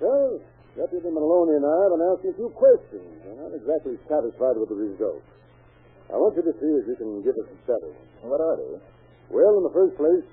Well, 0.00 0.40
Deputy 0.76 1.10
Maloney 1.12 1.60
and 1.60 1.66
I 1.66 1.76
have 1.84 1.92
been 1.92 2.06
asking 2.08 2.30
a 2.32 2.38
few 2.40 2.50
questions. 2.56 3.08
We're 3.26 3.36
not 3.36 3.52
exactly 3.52 4.00
satisfied 4.08 4.56
with 4.56 4.72
the 4.72 4.78
results. 4.78 5.26
I 6.08 6.16
want 6.16 6.36
you 6.36 6.44
to 6.44 6.54
see 6.56 6.72
if 6.80 6.84
you 6.88 6.96
can 6.96 7.12
give 7.24 7.36
us 7.36 7.48
a 7.48 7.58
settle. 7.68 7.94
What 8.24 8.40
are 8.40 8.56
they? 8.56 8.80
Well, 9.32 9.60
in 9.60 9.64
the 9.64 9.74
first 9.74 9.96
place, 9.96 10.26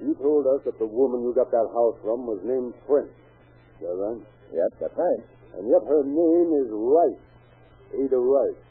you 0.00 0.12
told 0.20 0.48
us 0.48 0.64
that 0.64 0.76
the 0.80 0.88
woman 0.88 1.22
you 1.22 1.32
got 1.32 1.50
that 1.52 1.68
house 1.72 1.96
from 2.02 2.26
was 2.26 2.40
named 2.44 2.74
French. 2.88 3.12
Is 3.80 3.88
that 3.88 3.96
right? 3.96 4.22
Yes, 4.52 4.70
that's 4.80 4.96
right. 4.96 5.22
And 5.56 5.70
yet 5.70 5.84
her 5.86 6.02
name 6.02 6.50
is 6.64 6.68
Rice. 6.72 7.24
Ada 7.94 8.18
Rice. 8.18 8.62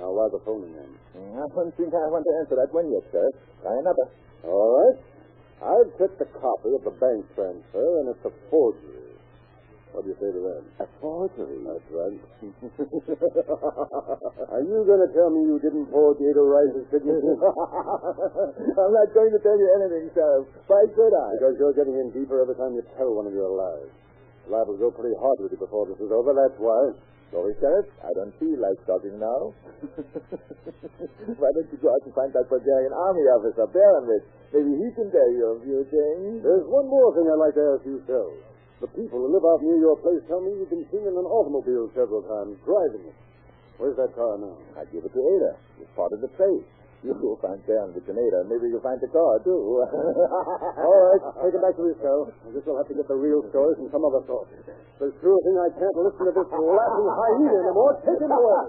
Now, 0.00 0.14
why 0.14 0.30
the 0.32 0.40
phony 0.46 0.70
name? 0.72 0.94
Mm, 1.18 1.38
I 1.38 1.44
don't 1.50 1.74
think 1.76 1.92
I 1.92 2.06
want 2.08 2.24
to 2.24 2.32
answer 2.40 2.56
that 2.56 2.70
one 2.72 2.88
yet, 2.88 3.04
sir. 3.12 3.26
Try 3.60 3.74
another. 3.78 4.06
All 4.48 4.70
right. 4.80 4.98
I've 5.60 5.90
checked 6.00 6.16
the 6.16 6.30
copy 6.40 6.72
of 6.72 6.82
the 6.88 6.94
bank 6.96 7.26
transfer, 7.36 7.88
and 8.00 8.08
it's 8.08 8.24
a 8.24 8.32
forgery. 8.48 8.99
What 9.90 10.06
do 10.06 10.14
you 10.14 10.18
say 10.22 10.30
to 10.30 10.40
that? 10.46 10.62
A 10.82 10.86
forgery? 11.02 11.66
That's 11.66 11.88
right. 11.98 12.20
Are 14.54 14.62
you 14.62 14.78
going 14.86 15.02
to 15.02 15.10
tell 15.10 15.30
me 15.34 15.42
you 15.50 15.58
didn't 15.58 15.90
forge 15.90 16.22
Ada 16.22 16.42
Rice's 16.46 16.86
signature? 16.94 17.36
I'm 18.80 18.92
not 18.94 19.10
going 19.10 19.34
to 19.34 19.40
tell 19.42 19.58
you 19.58 19.68
anything, 19.82 20.14
sir. 20.14 20.46
Why 20.70 20.86
should 20.94 21.14
I? 21.14 21.28
because 21.42 21.58
you're 21.58 21.74
getting 21.74 21.98
in 21.98 22.14
deeper 22.14 22.38
every 22.38 22.54
time 22.54 22.78
you 22.78 22.86
tell 22.94 23.10
one 23.10 23.26
of 23.26 23.34
your 23.34 23.50
lies. 23.50 23.90
Life 24.46 24.66
will 24.70 24.78
go 24.78 24.90
pretty 24.94 25.14
hard 25.18 25.38
with 25.42 25.52
you 25.52 25.58
before 25.58 25.86
this 25.90 25.98
is 25.98 26.10
over, 26.10 26.34
that's 26.34 26.58
why. 26.58 26.94
Sorry, 27.30 27.54
Sheriff. 27.62 27.86
I 28.02 28.10
don't 28.18 28.34
feel 28.42 28.58
like 28.58 28.74
talking 28.90 29.14
now. 29.14 29.54
Why 31.38 31.48
don't 31.54 31.70
you 31.70 31.78
go 31.78 31.94
out 31.94 32.02
and 32.02 32.10
find 32.10 32.34
that 32.34 32.50
Bulgarian 32.50 32.90
army 32.90 33.22
officer, 33.38 33.70
Baronovich? 33.70 34.26
Maybe 34.50 34.74
he 34.74 34.90
can 34.98 35.14
tell 35.14 35.30
you 35.30 35.54
a 35.54 35.56
few 35.62 35.86
things. 35.86 36.42
There's 36.42 36.66
one 36.66 36.90
more 36.90 37.14
thing 37.14 37.30
I'd 37.30 37.38
like 37.38 37.54
to 37.54 37.78
ask 37.78 37.86
you, 37.86 38.02
Phil. 38.02 38.34
The 38.80 38.88
people 38.96 39.20
who 39.20 39.28
live 39.28 39.44
out 39.44 39.60
near 39.60 39.76
your 39.76 39.92
place 40.00 40.24
tell 40.24 40.40
me 40.40 40.56
you've 40.56 40.72
been 40.72 40.88
seen 40.88 41.04
in 41.04 41.12
an 41.12 41.28
automobile 41.28 41.92
several 41.92 42.24
times, 42.24 42.56
driving 42.64 43.12
it. 43.12 43.16
Where's 43.76 43.96
that 44.00 44.16
car 44.16 44.40
now? 44.40 44.56
I 44.72 44.88
give 44.88 45.04
it 45.04 45.12
to 45.12 45.20
Ada. 45.20 45.52
It's 45.84 45.92
part 45.92 46.08
of 46.16 46.24
the 46.24 46.32
trace. 46.40 46.64
You'll 47.04 47.36
find 47.40 47.60
Baronovich 47.64 48.08
with 48.08 48.16
Ada. 48.16 48.44
Maybe 48.48 48.72
you'll 48.72 48.84
find 48.84 49.00
the 49.00 49.08
car, 49.08 49.40
too. 49.44 49.52
All 49.84 51.00
right, 51.12 51.22
take 51.44 51.56
it 51.56 51.62
back 51.64 51.76
to 51.76 51.84
his 51.92 51.96
cell. 52.00 52.28
I 52.28 52.52
guess 52.52 52.64
we'll 52.64 52.76
have 52.76 52.88
to 52.88 52.96
get 52.96 53.08
the 53.08 53.16
real 53.16 53.44
story 53.52 53.72
from 53.76 53.88
some 53.92 54.04
other 54.04 54.24
source. 54.24 54.48
There's 54.96 55.16
sure 55.20 55.40
thing 55.44 55.56
I 55.60 55.68
can't 55.76 55.96
listen 56.00 56.24
to 56.28 56.32
this 56.32 56.48
laughing 56.48 57.08
hyena 57.20 57.52
anymore. 57.56 58.00
Take 58.04 58.20
him 58.20 58.32
away. 58.32 58.64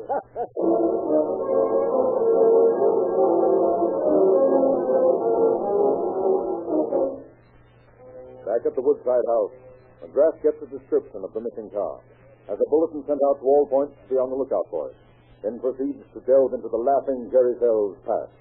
Back 8.48 8.63
at 8.68 8.75
the 8.75 8.84
Woodside 8.84 9.27
house, 9.27 9.56
McGrath 10.01 10.41
gets 10.41 10.58
a 10.65 10.70
description 10.74 11.22
of 11.22 11.29
the 11.34 11.46
missing 11.46 11.70
car. 11.70 12.01
Has 12.50 12.58
a 12.58 12.70
bulletin 12.74 13.05
sent 13.05 13.22
out 13.29 13.38
to 13.38 13.46
all 13.46 13.70
points 13.70 13.93
to 14.01 14.05
be 14.10 14.17
on 14.17 14.34
the 14.34 14.36
lookout 14.36 14.65
for 14.74 14.89
it. 14.89 14.98
Then 15.46 15.62
proceeds 15.62 16.01
to 16.17 16.20
delve 16.25 16.58
into 16.58 16.70
the 16.70 16.81
laughing 16.81 17.29
Jerry 17.29 17.53
Sells 17.62 17.98
past. 18.01 18.34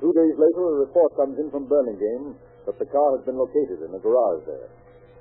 Two 0.00 0.12
days 0.16 0.36
later, 0.40 0.62
a 0.64 0.82
report 0.88 1.12
comes 1.14 1.36
in 1.36 1.52
from 1.52 1.68
Burlingame 1.68 2.34
that 2.64 2.80
the 2.80 2.88
car 2.88 3.08
has 3.16 3.24
been 3.28 3.36
located 3.36 3.84
in 3.84 3.92
a 3.92 4.00
garage 4.00 4.44
there. 4.48 4.68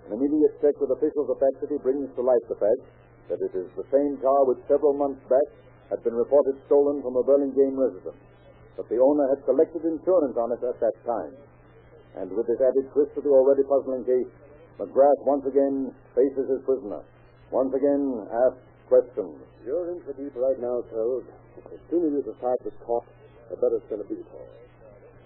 An 0.07 0.15
immediate 0.15 0.55
check 0.63 0.73
with 0.79 0.95
officials 0.95 1.29
of 1.29 1.37
that 1.37 1.55
city 1.61 1.77
brings 1.83 2.09
to 2.15 2.23
light 2.23 2.41
the 2.47 2.57
fact 2.57 2.83
that 3.29 3.43
it 3.43 3.53
is 3.53 3.69
the 3.75 3.87
same 3.91 4.17
car 4.23 4.47
which 4.47 4.63
several 4.71 4.95
months 4.95 5.21
back 5.27 5.47
had 5.91 6.03
been 6.03 6.15
reported 6.15 6.55
stolen 6.65 7.03
from 7.03 7.19
a 7.19 7.23
Burlingame 7.23 7.75
residence. 7.75 8.23
But 8.79 8.87
the 8.87 9.03
owner 9.03 9.27
had 9.35 9.43
collected 9.45 9.83
insurance 9.83 10.35
on 10.39 10.55
it 10.55 10.63
at 10.63 10.79
that 10.79 10.97
time. 11.03 11.35
And 12.15 12.31
with 12.31 12.47
this 12.47 12.59
added 12.59 12.87
twist 12.91 13.15
to 13.15 13.21
the 13.21 13.31
already 13.31 13.63
puzzling 13.67 14.03
case, 14.03 14.31
McGrath 14.79 15.19
once 15.27 15.45
again 15.45 15.91
faces 16.15 16.47
his 16.47 16.61
prisoner. 16.63 17.03
Once 17.51 17.73
again 17.75 18.27
asks 18.31 18.63
questions. 18.87 19.35
You're 19.65 19.91
in 19.95 19.99
for 20.03 20.13
deep 20.15 20.35
right 20.35 20.59
now, 20.59 20.83
Toad. 20.91 21.27
As 21.67 21.81
soon 21.91 22.07
as 22.07 22.11
you 22.15 22.21
decide 22.23 22.59
to 22.63 22.71
talk, 22.87 23.05
the 23.51 23.59
better 23.59 23.77
it's 23.77 23.87
going 23.91 24.01
to 24.01 24.07
be 24.07 24.19
for 24.31 24.39
you. 24.39 24.55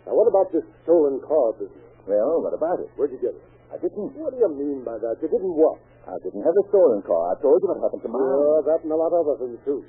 Now, 0.05 0.13
what 0.17 0.27
about 0.29 0.49
this 0.53 0.65
stolen 0.85 1.21
car 1.21 1.53
business? 1.57 1.85
well, 2.05 2.41
what 2.41 2.53
about 2.53 2.77
it? 2.81 2.89
Where'd 2.93 3.09
you 3.09 3.21
get 3.21 3.33
it? 3.33 3.45
I 3.73 3.81
didn't. 3.81 4.13
What 4.13 4.33
do 4.33 4.37
you 4.37 4.51
mean 4.53 4.85
by 4.85 5.01
that? 5.01 5.17
You 5.21 5.29
didn't 5.29 5.57
what? 5.57 5.81
I 6.05 6.13
didn't 6.21 6.45
have 6.45 6.53
a 6.53 6.65
stolen 6.69 7.01
car. 7.01 7.33
I 7.33 7.35
told 7.41 7.57
you 7.57 7.67
what 7.73 7.81
happened 7.81 8.05
to 8.05 8.11
mine. 8.13 8.21
Sure, 8.21 8.61
that 8.61 8.79
and 8.85 8.93
a 8.93 8.97
lot 8.97 9.09
of 9.09 9.25
other 9.25 9.37
things, 9.41 9.57
too. 9.65 9.81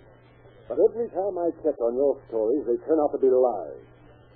But 0.64 0.80
every 0.80 1.12
time 1.12 1.36
I 1.36 1.52
check 1.60 1.76
on 1.84 1.92
your 1.92 2.16
stories, 2.32 2.64
they 2.64 2.80
turn 2.88 2.96
out 3.04 3.12
to 3.12 3.20
be 3.20 3.28
lies. 3.28 3.84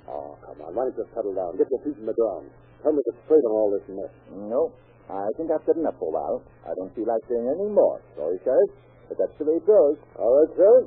Oh, 0.07 0.37
come 0.45 0.61
on. 0.61 0.77
Why 0.77 0.87
don't 0.87 0.97
you 1.01 1.09
settle 1.17 1.33
down? 1.33 1.57
Get 1.57 1.73
your 1.73 1.81
feet 1.83 1.97
in 1.97 2.05
the 2.05 2.15
ground. 2.15 2.53
Tell 2.85 2.93
me 2.93 3.01
to 3.01 3.07
get 3.11 3.17
straight 3.25 3.45
on 3.49 3.53
all 3.57 3.71
this 3.73 3.87
mess. 3.89 4.13
No. 4.29 4.71
I 5.11 5.27
think 5.35 5.51
I've 5.51 5.67
said 5.67 5.75
enough 5.77 5.99
for 5.99 6.09
a 6.09 6.15
while. 6.15 6.39
I 6.63 6.71
don't 6.79 6.95
feel 6.95 7.07
like 7.11 7.19
saying 7.27 7.43
any 7.51 7.67
more. 7.67 7.99
Sorry, 8.15 8.39
Sheriff, 8.47 8.71
but 9.11 9.19
that's 9.19 9.35
the 9.43 9.45
way 9.45 9.59
it 9.59 9.67
goes. 9.67 9.99
All 10.15 10.31
right, 10.39 10.51
sir. 10.55 10.87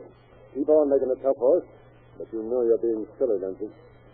Keep 0.56 0.70
on 0.70 0.88
making 0.88 1.12
a 1.12 1.20
tough 1.20 1.36
horse, 1.36 1.68
but 2.16 2.32
you 2.32 2.40
know 2.48 2.64
you're 2.64 2.80
being 2.80 3.04
silly, 3.20 3.36
don't 3.44 3.60
you? 3.60 3.68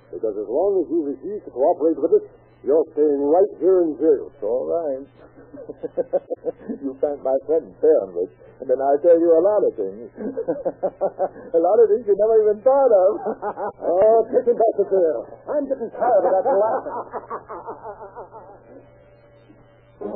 Because 0.09 0.33
as 0.33 0.49
long 0.49 0.81
as 0.81 0.89
you 0.89 1.05
refuse 1.13 1.45
to 1.45 1.51
cooperate 1.53 1.99
with 2.01 2.17
us, 2.17 2.25
you're 2.65 2.83
staying 2.97 3.21
right 3.21 3.51
here 3.61 3.85
in 3.85 3.93
jail. 4.01 4.33
It's 4.33 4.43
all 4.43 4.65
right. 4.65 5.05
you 6.83 6.97
thank 6.99 7.21
my 7.23 7.37
friend 7.45 7.69
Fahrenheit, 7.79 8.31
and 8.59 8.67
then 8.67 8.79
I 8.81 8.91
tell 9.05 9.17
you 9.19 9.29
a 9.29 9.43
lot 9.43 9.61
of 9.61 9.71
things. 9.77 10.09
a 11.55 11.61
lot 11.61 11.77
of 11.79 11.85
things 11.87 12.03
you 12.09 12.15
never 12.17 12.35
even 12.49 12.57
thought 12.65 12.91
of. 12.91 13.09
oh, 13.87 14.25
take 14.33 14.47
him 14.47 14.57
back 14.57 14.73
to 14.79 14.85
jail. 14.89 15.19
I'm 15.47 15.65
getting 15.69 15.91
tired 15.93 16.23
of 16.25 16.31
that 16.33 16.49
laughing. 16.49 18.18
And 19.99 20.07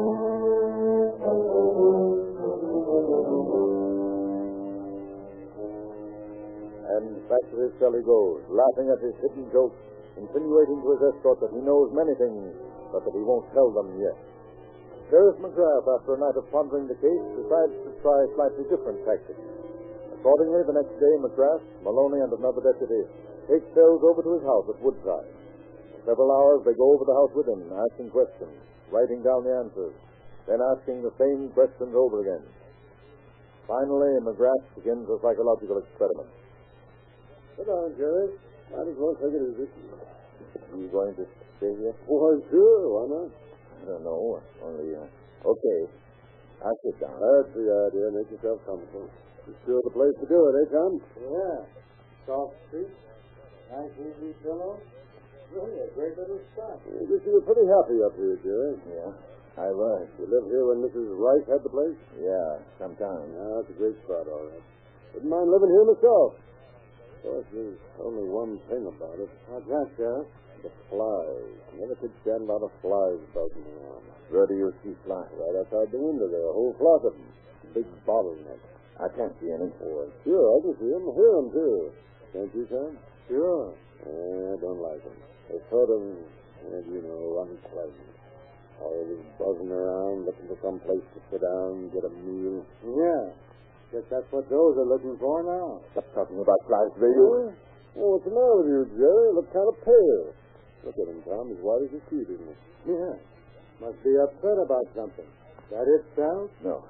back 7.28 7.44
to 7.52 7.58
his 7.60 7.76
cell 7.84 7.92
he 7.92 8.00
goes, 8.00 8.40
laughing 8.48 8.88
at 8.88 9.04
his 9.04 9.12
hidden 9.20 9.52
jokes, 9.52 9.76
insinuating 10.16 10.80
to 10.80 10.88
his 10.96 11.04
escort 11.12 11.44
that 11.44 11.52
he 11.52 11.60
knows 11.60 11.92
many 11.92 12.16
things, 12.16 12.56
but 12.96 13.04
that 13.04 13.12
he 13.12 13.28
won't 13.28 13.44
tell 13.52 13.76
them 13.76 13.92
yet. 14.00 14.16
Sheriff 15.12 15.36
McGrath, 15.44 15.84
after 16.00 16.16
a 16.16 16.20
night 16.32 16.40
of 16.40 16.48
pondering 16.48 16.88
the 16.88 16.96
case, 17.04 17.26
decides 17.36 17.76
to 17.84 17.92
try 18.00 18.24
slightly 18.40 18.64
different 18.72 19.04
tactics. 19.04 19.44
Accordingly, 20.16 20.64
the 20.64 20.80
next 20.80 20.96
day, 20.96 21.14
McGrath, 21.20 21.60
Maloney, 21.84 22.24
and 22.24 22.32
another 22.32 22.64
deputy 22.64 23.04
take 23.52 23.68
Sells 23.76 24.00
over 24.00 24.24
to 24.24 24.32
his 24.40 24.44
house 24.48 24.64
at 24.72 24.80
Woodside. 24.80 25.28
For 25.92 26.16
several 26.16 26.32
hours, 26.32 26.64
they 26.64 26.72
go 26.72 26.96
over 26.96 27.04
the 27.04 27.20
house 27.20 27.36
with 27.36 27.52
him, 27.52 27.68
asking 27.92 28.16
questions, 28.16 28.56
writing 28.94 29.26
down 29.26 29.42
the 29.42 29.54
answers, 29.66 29.96
then 30.46 30.62
asking 30.78 31.02
the 31.02 31.14
same 31.18 31.50
questions 31.58 31.90
over 31.98 32.22
again. 32.22 32.46
Finally, 33.66 34.22
McGrath 34.22 34.66
begins 34.78 35.10
a 35.10 35.18
psychological 35.18 35.82
experiment. 35.82 36.30
Sit 37.58 37.66
down, 37.66 37.90
Jerry. 37.98 38.38
Might 38.70 38.86
as 38.86 38.98
well 39.02 39.16
take 39.18 39.34
it 39.34 39.44
easy. 39.50 39.68
You 40.78 40.88
going 40.94 41.16
to 41.18 41.26
stay 41.58 41.74
here? 41.82 41.96
Why, 42.06 42.38
sure. 42.54 42.82
Why 42.94 43.04
not? 43.10 43.30
I 43.34 43.82
don't 43.90 44.04
know. 44.04 44.42
Only, 44.62 44.94
uh, 44.94 45.10
okay. 45.48 45.80
I'll 46.62 46.80
sit 46.86 47.00
down. 47.02 47.18
That's 47.18 47.52
the 47.56 47.66
idea. 47.90 48.06
Make 48.14 48.30
yourself 48.32 48.62
comfortable. 48.66 49.10
It's 49.48 49.60
sure 49.66 49.82
the 49.84 49.92
place 49.92 50.16
to 50.22 50.28
do 50.30 50.40
it, 50.48 50.54
eh, 50.56 50.68
Tom? 50.72 50.92
Yeah. 51.20 51.58
Soft 52.26 52.56
seat, 52.72 52.88
Nice 53.74 53.92
easy 54.00 54.32
pillow. 54.44 54.80
Really 55.54 55.86
a 55.86 55.90
great 55.94 56.18
little. 56.18 56.42
I 56.58 57.06
guess 57.06 57.22
you 57.22 57.32
were 57.38 57.46
pretty 57.46 57.70
happy 57.70 58.02
up 58.02 58.18
here, 58.18 58.42
Jerry. 58.42 58.74
Yeah, 58.90 59.14
I 59.62 59.70
was. 59.70 60.10
You 60.18 60.26
lived 60.26 60.50
here 60.50 60.66
when 60.66 60.82
Mrs. 60.82 61.14
Rice 61.14 61.46
had 61.46 61.62
the 61.62 61.70
place? 61.70 61.94
Yeah, 62.18 62.58
sometime. 62.82 63.30
Yeah, 63.30 63.62
it's 63.62 63.70
a 63.70 63.78
great 63.78 63.94
spot, 64.02 64.26
all 64.34 64.50
right. 64.50 64.66
Wouldn't 65.14 65.30
mind 65.30 65.54
living 65.54 65.70
here 65.70 65.86
myself. 65.86 66.42
Of 66.42 67.18
course, 67.22 67.46
there's 67.54 67.78
only 68.02 68.26
one 68.26 68.58
thing 68.66 68.82
about 68.90 69.22
it. 69.22 69.30
What's 69.46 69.70
that, 69.70 69.88
Sheriff? 69.94 70.26
The 70.66 70.74
flies. 70.90 71.54
I 71.70 71.86
never 71.86 71.96
could 72.02 72.16
stand 72.26 72.44
a 72.44 72.50
lot 72.50 72.66
of 72.66 72.74
flies 72.82 73.22
buzzing 73.38 73.68
around. 73.78 74.10
Where 74.34 74.50
do 74.50 74.58
you 74.58 74.74
see 74.82 74.98
flies? 75.06 75.30
Right 75.38 75.54
outside 75.54 75.94
the 75.94 76.02
window 76.02 76.34
there, 76.34 76.50
a 76.50 76.54
whole 76.58 76.74
flock 76.82 77.06
of 77.06 77.14
them. 77.14 77.30
Big 77.78 77.86
bottleneck. 78.10 78.58
I 78.98 79.06
can't 79.14 79.38
see 79.38 79.54
any. 79.54 79.70
Oh, 79.86 80.10
sure, 80.26 80.46
I 80.50 80.58
can 80.66 80.74
see 80.82 80.90
them. 80.90 81.06
Hear 81.14 81.32
them, 81.38 81.50
too. 81.54 81.94
Can't 82.34 82.52
you, 82.58 82.66
Sam? 82.74 82.98
Sure. 83.30 83.70
I 84.02 84.58
don't 84.58 84.82
like 84.82 85.04
them. 85.06 85.14
They're 85.54 85.70
sort 85.70 85.86
of, 85.94 86.02
you 86.90 87.02
know, 87.06 87.46
unpleasant. 87.46 88.14
Always 88.82 89.22
buzzing 89.38 89.70
around, 89.70 90.26
looking 90.26 90.50
for 90.50 90.58
some 90.66 90.82
place 90.82 91.06
to 91.14 91.20
sit 91.30 91.46
down, 91.46 91.94
get 91.94 92.02
a 92.02 92.10
meal. 92.10 92.66
Yeah. 92.82 93.38
Guess 93.94 94.10
that's 94.10 94.26
what 94.34 94.50
those 94.50 94.74
are 94.82 94.90
looking 94.90 95.14
for 95.22 95.46
now. 95.46 95.78
Stop 95.94 96.10
talking 96.18 96.42
about 96.42 96.58
flies, 96.66 96.90
will 96.98 97.14
you? 97.14 97.54
Oh, 98.02 98.18
what's 98.18 98.26
the 98.26 98.34
matter 98.34 98.66
with 98.66 98.70
you, 98.74 98.82
Jerry? 98.98 99.30
You 99.30 99.34
look 99.38 99.54
kind 99.54 99.70
of 99.70 99.78
pale. 99.86 100.26
Look 100.90 100.98
at 100.98 101.08
him, 101.14 101.22
Tom. 101.22 101.46
He's 101.54 101.62
white 101.62 101.86
as 101.86 101.94
a 101.94 102.02
sheet, 102.10 102.26
isn't 102.34 102.50
he? 102.50 102.58
Yeah. 102.90 103.14
Must 103.78 104.00
be 104.02 104.18
upset 104.18 104.58
about 104.58 104.90
something. 104.98 105.30
That 105.70 105.86
it, 105.86 106.02
Sal? 106.18 106.50
No. 106.66 106.82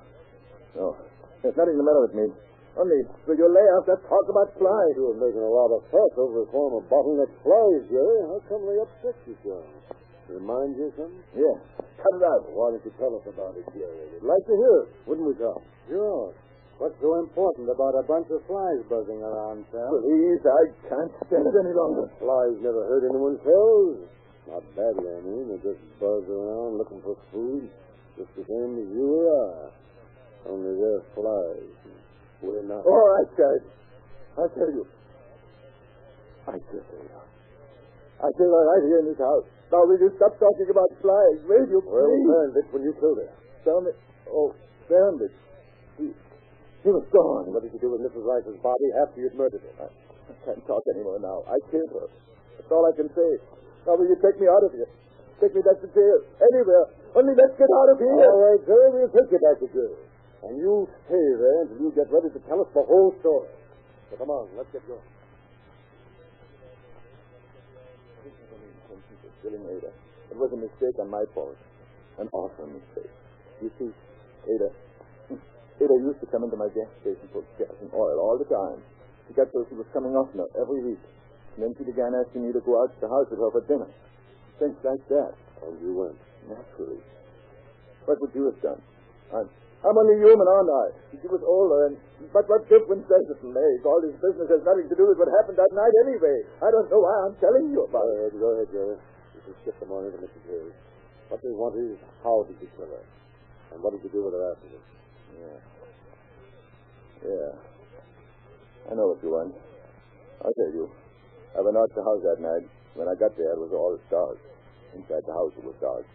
No. 0.80 0.96
There's 1.44 1.60
nothing 1.60 1.76
the 1.76 1.84
matter 1.84 2.04
with 2.08 2.16
me. 2.16 2.28
Only, 2.74 3.06
will 3.30 3.38
you 3.38 3.50
lay 3.54 3.68
off 3.78 3.86
that 3.86 4.02
talk 4.10 4.26
about 4.34 4.50
flies? 4.58 4.94
You 4.98 5.14
were 5.14 5.20
making 5.22 5.46
a 5.46 5.54
lot 5.54 5.70
of 5.78 5.86
fuss 5.94 6.14
over 6.18 6.42
a 6.42 6.48
form 6.50 6.82
of 6.82 6.90
bottleneck 6.90 7.30
flies, 7.46 7.86
Jerry. 7.86 8.20
How 8.26 8.42
come 8.50 8.66
they 8.66 8.78
upset 8.82 9.18
you 9.30 9.38
so? 9.46 9.62
Remind 10.34 10.74
you 10.82 10.90
of 10.90 10.94
something? 10.98 11.22
Yeah. 11.38 11.58
Cut 12.02 12.14
it 12.18 12.24
out. 12.26 12.50
Why 12.50 12.74
don't 12.74 12.82
you 12.82 12.94
tell 12.98 13.14
us 13.14 13.26
about 13.30 13.54
it, 13.54 13.66
Jerry? 13.78 14.18
We'd 14.18 14.26
like 14.26 14.42
to 14.50 14.56
hear 14.58 14.76
it, 14.84 14.90
wouldn't 15.06 15.28
we, 15.30 15.36
Tom? 15.38 15.62
Sure. 15.86 16.34
What's 16.82 16.98
so 16.98 17.22
important 17.22 17.70
about 17.70 17.94
a 17.94 18.02
bunch 18.10 18.26
of 18.34 18.42
flies 18.50 18.82
buzzing 18.90 19.22
around, 19.22 19.70
Sal? 19.70 19.94
Please, 20.02 20.42
I 20.42 20.64
can't 20.90 21.14
stand 21.30 21.46
it 21.46 21.54
any 21.54 21.78
longer. 21.78 22.10
Flies 22.18 22.58
never 22.66 22.90
hurt 22.90 23.06
anyone's 23.06 23.38
fellows. 23.46 24.10
Not 24.50 24.66
badly, 24.74 25.14
I 25.14 25.22
mean. 25.22 25.46
They 25.54 25.62
just 25.62 25.80
buzz 26.02 26.26
around 26.26 26.82
looking 26.82 27.06
for 27.06 27.14
food, 27.30 27.70
just 28.18 28.34
the 28.34 28.44
same 28.50 28.82
as 28.82 28.90
you 28.90 29.06
or 29.06 29.30
I. 29.30 30.50
Only 30.50 30.74
they're 30.74 31.06
flies. 31.14 31.78
We're 32.44 32.68
not. 32.68 32.84
All 32.84 33.08
right, 33.16 33.30
guys. 33.40 33.64
I 34.36 34.46
tell 34.52 34.72
you. 34.72 34.84
I 36.44 36.60
tell 36.60 36.84
you. 36.84 37.08
I 38.20 38.28
tell 38.36 38.48
you 38.52 38.60
right 38.68 38.84
here 38.84 39.00
in 39.00 39.08
this 39.08 39.20
house. 39.20 39.48
Now, 39.72 39.88
will 39.88 39.98
you 40.00 40.12
stop 40.20 40.36
talking 40.38 40.68
about 40.70 40.92
flies? 41.02 41.40
Will 41.48 41.66
you, 41.72 41.80
Well, 41.82 42.04
please? 42.06 42.28
Bandit, 42.28 42.66
when 42.76 42.84
you 42.84 42.94
killed 43.00 43.20
her. 43.24 43.32
Tell 43.64 43.80
me. 43.82 43.92
Oh, 44.30 44.52
Bandit. 44.92 45.34
He, 45.98 46.12
he 46.84 46.90
was 46.92 47.08
gone. 47.10 47.48
What 47.56 47.64
did 47.64 47.72
you 47.74 47.80
do 47.80 47.96
with 47.96 48.04
Mrs. 48.06 48.22
Rice's 48.28 48.60
body 48.62 48.88
after 49.02 49.24
you'd 49.24 49.34
murdered 49.40 49.64
her? 49.64 49.88
I 49.88 50.36
can't 50.46 50.62
talk 50.68 50.84
anymore 50.94 51.20
now. 51.24 51.42
I 51.48 51.58
killed 51.72 51.90
her. 51.96 52.08
That's 52.60 52.70
all 52.70 52.86
I 52.86 52.94
can 52.96 53.08
say. 53.16 53.32
Now, 53.88 53.96
will 53.96 54.08
you 54.08 54.20
take 54.20 54.36
me 54.40 54.48
out 54.52 54.62
of 54.64 54.72
here? 54.76 54.88
Take 55.42 55.56
me 55.56 55.62
back 55.66 55.80
to 55.84 55.90
jail. 55.92 56.20
Anywhere. 56.54 56.86
Only 57.16 57.34
let's 57.36 57.56
get 57.60 57.68
out 57.68 57.90
of 57.92 57.98
here. 58.00 58.14
All 58.30 58.40
right, 58.46 58.62
Jerry, 58.68 58.90
we'll 58.94 59.12
take 59.12 59.32
you 59.32 59.42
back 59.42 59.58
to 59.60 59.68
jail. 59.74 59.96
And 60.44 60.60
you 60.60 60.88
stay 61.08 61.28
there 61.40 61.64
until 61.64 61.80
you 61.80 61.92
get 61.96 62.12
ready 62.12 62.28
to 62.28 62.40
tell 62.48 62.60
us 62.60 62.68
the 62.76 62.84
whole 62.84 63.16
story. 63.24 63.48
So 64.12 64.20
come 64.20 64.30
on, 64.30 64.52
let's 64.60 64.68
get 64.76 64.84
going. 64.88 65.00
Killing 69.40 69.64
Ada. 69.68 69.92
It 70.32 70.38
was 70.40 70.52
a 70.56 70.60
mistake 70.60 70.96
on 71.00 71.12
my 71.12 71.24
part. 71.36 71.60
An 72.20 72.28
awful 72.32 72.68
mistake. 72.68 73.12
You 73.60 73.72
see, 73.80 73.92
Ada. 74.48 74.70
Ada 75.84 75.96
used 76.00 76.20
to 76.24 76.28
come 76.28 76.44
into 76.44 76.56
my 76.56 76.72
gas 76.72 76.88
station 77.04 77.28
for 77.32 77.44
gas 77.60 77.72
and 77.80 77.92
oil 77.92 78.20
all 78.20 78.40
the 78.40 78.48
time. 78.48 78.80
She 79.28 79.36
got 79.36 79.48
so 79.52 79.64
she 79.68 79.76
was 79.76 79.88
coming 79.92 80.16
off 80.16 80.28
now 80.36 80.48
every 80.60 80.84
week. 80.84 81.04
And 81.56 81.64
then 81.64 81.72
she 81.80 81.84
began 81.88 82.12
asking 82.16 82.48
me 82.48 82.52
to 82.52 82.60
go 82.64 82.84
out 82.84 82.92
to 82.92 83.00
the 83.00 83.08
house 83.08 83.28
with 83.32 83.40
her 83.40 83.52
for 83.52 83.64
dinner. 83.68 83.88
Things 84.60 84.76
like 84.84 85.04
that. 85.08 85.32
And 85.64 85.76
you 85.80 85.92
went. 85.96 86.20
Naturally. 86.48 87.00
What 88.06 88.20
would 88.20 88.36
you 88.36 88.52
have 88.52 88.60
done? 88.60 88.82
I'm, 89.32 89.48
I'm 89.84 89.98
only 90.00 90.16
human, 90.24 90.48
aren't 90.48 90.72
I? 90.72 90.86
She 91.20 91.28
was 91.28 91.44
older, 91.44 91.92
and 91.92 92.00
but 92.32 92.48
what 92.48 92.64
difference 92.72 93.04
does 93.12 93.26
it 93.28 93.42
make? 93.44 93.82
All 93.84 94.00
this 94.00 94.16
business 94.24 94.48
has 94.48 94.64
nothing 94.64 94.88
to 94.88 94.96
do 94.96 95.06
with 95.12 95.20
what 95.20 95.28
happened 95.44 95.60
that 95.60 95.72
night 95.76 95.92
anyway. 96.08 96.40
I 96.64 96.72
don't 96.72 96.88
know 96.88 97.04
why 97.04 97.16
I'm 97.28 97.36
telling 97.44 97.68
you 97.68 97.84
Go 97.84 97.92
about 97.92 98.08
it. 98.08 98.32
ahead, 98.32 98.34
go 98.40 98.48
ahead, 98.56 98.70
Jerry. 98.72 98.96
You 99.36 99.42
can 99.44 99.54
skip 99.62 99.76
the 99.84 99.88
morning 99.92 100.16
to 100.16 100.20
Mrs. 100.24 100.44
Hayes. 100.48 100.76
What 101.28 101.40
they 101.44 101.52
want 101.52 101.76
is 101.76 102.00
how 102.24 102.48
did 102.48 102.56
you 102.64 102.70
kill 102.80 102.88
her? 102.88 103.04
And 103.76 103.84
what 103.84 103.92
did 103.92 104.02
you 104.08 104.12
do 104.16 104.24
with 104.24 104.34
her 104.40 104.44
afterwards? 104.56 104.88
Yeah. 105.36 105.58
Yeah. 107.28 107.52
I 108.88 108.96
know 108.96 109.12
what 109.16 109.20
you 109.24 109.32
want. 109.36 109.52
I'll 110.44 110.56
tell 110.56 110.72
you. 110.76 110.88
I 111.56 111.62
went 111.62 111.76
out 111.78 111.88
to 111.92 111.96
the 112.00 112.04
house 112.08 112.22
that 112.24 112.40
night. 112.40 112.66
When 112.96 113.08
I 113.08 113.16
got 113.20 113.36
there, 113.36 113.52
it 113.56 113.60
was 113.60 113.72
all 113.76 113.96
dark. 114.12 114.38
Inside 114.96 115.24
the 115.26 115.34
house, 115.34 115.54
it 115.58 115.66
was 115.66 115.76
dark. 115.82 116.06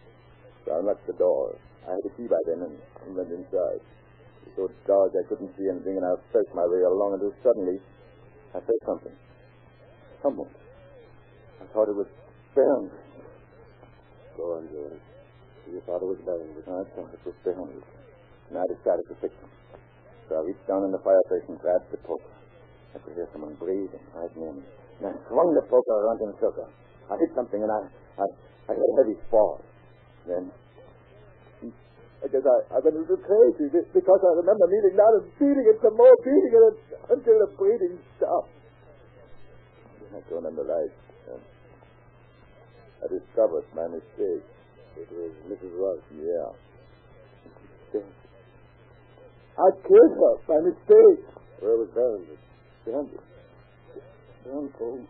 So 0.64 0.72
I 0.72 0.78
unlocked 0.81 1.07
the 1.07 1.16
door. 1.18 1.57
I 1.86 1.94
had 1.94 2.04
a 2.04 2.12
key 2.16 2.26
by 2.26 2.40
then 2.46 2.66
and, 2.66 2.76
and 3.06 3.10
went 3.14 3.30
inside. 3.30 3.82
It 3.82 4.54
was 4.54 4.54
so 4.56 4.64
dark 4.86 5.12
I 5.14 5.24
couldn't 5.28 5.52
see 5.54 5.68
anything, 5.68 6.00
and 6.00 6.06
I 6.06 6.14
felt 6.32 6.48
my 6.54 6.66
way 6.66 6.82
along 6.82 7.20
until 7.20 7.34
suddenly 7.44 7.78
I 8.54 8.60
felt 8.64 8.82
something. 8.86 9.16
Someone. 10.22 10.50
I 11.60 11.66
thought 11.70 11.88
it 11.90 11.98
was 11.98 12.08
Barron. 12.54 12.90
Go 14.36 14.58
on, 14.58 14.66
Jerry. 14.70 14.98
You 15.68 15.82
thought 15.84 16.00
it 16.00 16.08
was 16.08 16.18
Barrington. 16.24 16.64
I 16.64 16.86
thought 16.96 17.12
it 17.12 17.22
was 17.26 17.36
Barron. 17.44 17.82
And 18.48 18.56
I 18.56 18.64
decided 18.72 19.04
to 19.12 19.14
fix 19.20 19.34
him. 19.36 19.52
So 20.28 20.36
I 20.36 20.40
reached 20.44 20.64
down 20.68 20.84
in 20.84 20.92
the 20.92 21.02
fireplace 21.04 21.44
and 21.48 21.60
grabbed 21.60 21.92
the 21.92 22.00
poker. 22.04 22.32
I 22.94 22.98
could 23.04 23.14
hear 23.16 23.28
someone 23.32 23.54
breathing 23.60 24.04
right 24.16 24.32
near 24.36 24.52
me. 24.52 24.64
And 25.00 25.12
I 25.12 25.14
swung 25.28 25.52
the 25.52 25.64
poker 25.68 25.92
around 25.92 26.20
in 26.24 26.32
circle. 26.40 26.68
I 27.08 27.16
hit 27.20 27.32
something 27.36 27.60
and 27.60 27.68
I, 27.72 27.80
I, 28.20 28.26
I 28.68 28.72
heard 28.76 28.90
a 28.92 28.96
heavy 29.04 29.16
fall. 29.30 29.60
Then, 30.24 30.52
because 32.22 32.42
I, 32.42 32.57
I've 32.74 32.83
been 32.83 32.98
a 32.98 33.04
little 33.07 33.22
crazy 33.22 33.70
just 33.70 33.94
because 33.94 34.20
I 34.26 34.33
remember 34.42 34.66
meeting 34.66 34.98
that 34.98 35.12
and 35.22 35.26
beating 35.38 35.66
it 35.70 35.78
some 35.78 35.94
more, 35.94 36.11
beating 36.26 36.50
it 36.50 36.76
until 37.14 37.37
the 37.38 37.48
bleeding 37.54 37.98
stopped. 38.18 38.50
I 40.11 40.20
don't 40.28 40.46
underline. 40.46 40.90
I 42.98 43.07
discovered 43.07 43.64
my 43.76 43.87
mistake. 43.87 44.42
It 44.98 45.07
was 45.14 45.31
Mrs. 45.46 45.70
Ross, 45.78 46.02
Yeah. 46.11 48.02
I 49.59 49.70
killed 49.87 50.14
her 50.18 50.35
by 50.46 50.59
mistake. 50.62 51.22
Where 51.61 51.76
was 51.78 51.88
Berenson? 51.94 52.38
Berenson. 52.85 53.18
Berenson. 54.44 55.09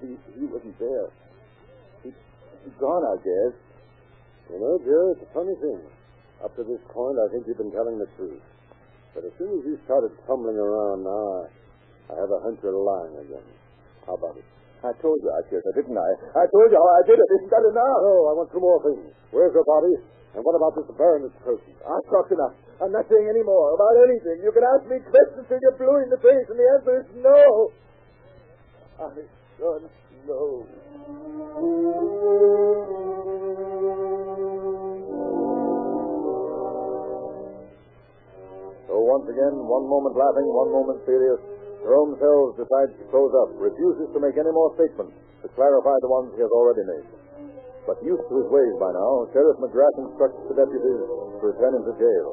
He, 0.00 0.16
he 0.40 0.44
wasn't 0.46 0.78
there. 0.78 1.08
He, 2.02 2.08
he's 2.64 2.76
gone, 2.80 3.04
I 3.04 3.16
guess. 3.20 3.52
You 4.48 4.58
know, 4.60 4.78
Joe, 4.84 5.12
it's 5.12 5.22
a 5.28 5.34
funny 5.34 5.54
thing. 5.60 5.80
Up 6.40 6.56
to 6.56 6.64
this 6.64 6.80
point, 6.88 7.20
I 7.20 7.28
think 7.28 7.44
you've 7.44 7.60
been 7.60 7.72
telling 7.72 8.00
the 8.00 8.08
truth. 8.16 8.40
But 9.12 9.28
as 9.28 9.32
soon 9.36 9.60
as 9.60 9.62
you 9.68 9.76
started 9.84 10.14
tumbling 10.24 10.56
around 10.56 11.04
now, 11.04 11.24
I, 11.36 11.44
I 12.10 12.14
have 12.16 12.32
a 12.32 12.40
hunch 12.40 12.58
you're 12.64 12.72
lying 12.72 13.12
again. 13.20 13.44
How 14.08 14.16
about 14.16 14.40
it? 14.40 14.46
I 14.80 14.96
told 15.04 15.20
you 15.20 15.28
I 15.28 15.44
should, 15.52 15.60
didn't 15.76 15.98
I? 16.00 16.10
I 16.40 16.48
told 16.48 16.72
you 16.72 16.80
how 16.80 16.88
I 16.96 17.02
did 17.04 17.20
it. 17.20 17.28
Isn't 17.36 17.52
that 17.52 17.64
enough? 17.68 18.00
No, 18.00 18.32
I 18.32 18.40
want 18.40 18.48
two 18.48 18.64
more 18.64 18.80
things. 18.80 19.12
Where's 19.28 19.52
your 19.52 19.68
body? 19.68 19.92
And 20.32 20.40
what 20.40 20.56
about 20.56 20.72
this 20.78 20.88
baronet's 20.96 21.36
person? 21.44 21.76
I've 21.84 22.06
talked 22.08 22.32
enough. 22.32 22.56
I'm 22.80 22.88
not 22.88 23.04
saying 23.12 23.28
any 23.28 23.44
more 23.44 23.76
about 23.76 24.00
anything. 24.08 24.40
You 24.40 24.48
can 24.56 24.64
ask 24.64 24.88
me 24.88 24.96
questions 25.04 25.44
till 25.44 25.60
you're 25.60 25.76
blue 25.76 26.00
in 26.00 26.08
the 26.08 26.16
face, 26.24 26.46
and 26.48 26.56
the 26.56 26.68
answer 26.80 26.94
is 27.04 27.06
no. 27.20 27.68
I 28.96 29.12
don't 29.60 29.84
know. 30.24 30.64
Once 39.10 39.26
again, 39.26 39.54
one 39.66 39.86
moment 39.90 40.14
laughing, 40.14 40.46
one 40.46 40.70
moment 40.70 41.02
serious, 41.02 41.42
Jerome 41.82 42.14
Sells 42.22 42.54
decides 42.54 42.94
to 43.02 43.04
close 43.10 43.34
up, 43.42 43.50
refuses 43.58 44.06
to 44.14 44.22
make 44.22 44.38
any 44.38 44.52
more 44.54 44.70
statements 44.78 45.18
to 45.42 45.48
clarify 45.58 45.96
the 45.98 46.12
ones 46.12 46.30
he 46.36 46.40
has 46.44 46.52
already 46.54 46.84
made. 46.86 47.08
But 47.88 47.98
used 48.06 48.22
to 48.30 48.34
his 48.38 48.48
ways 48.52 48.74
by 48.78 48.92
now, 48.92 49.26
Sheriff 49.34 49.58
McGrath 49.58 49.96
instructs 49.98 50.40
the 50.46 50.54
deputies 50.54 51.00
to 51.02 51.42
return 51.42 51.74
him 51.74 51.84
to 51.90 51.94
jail, 51.98 52.28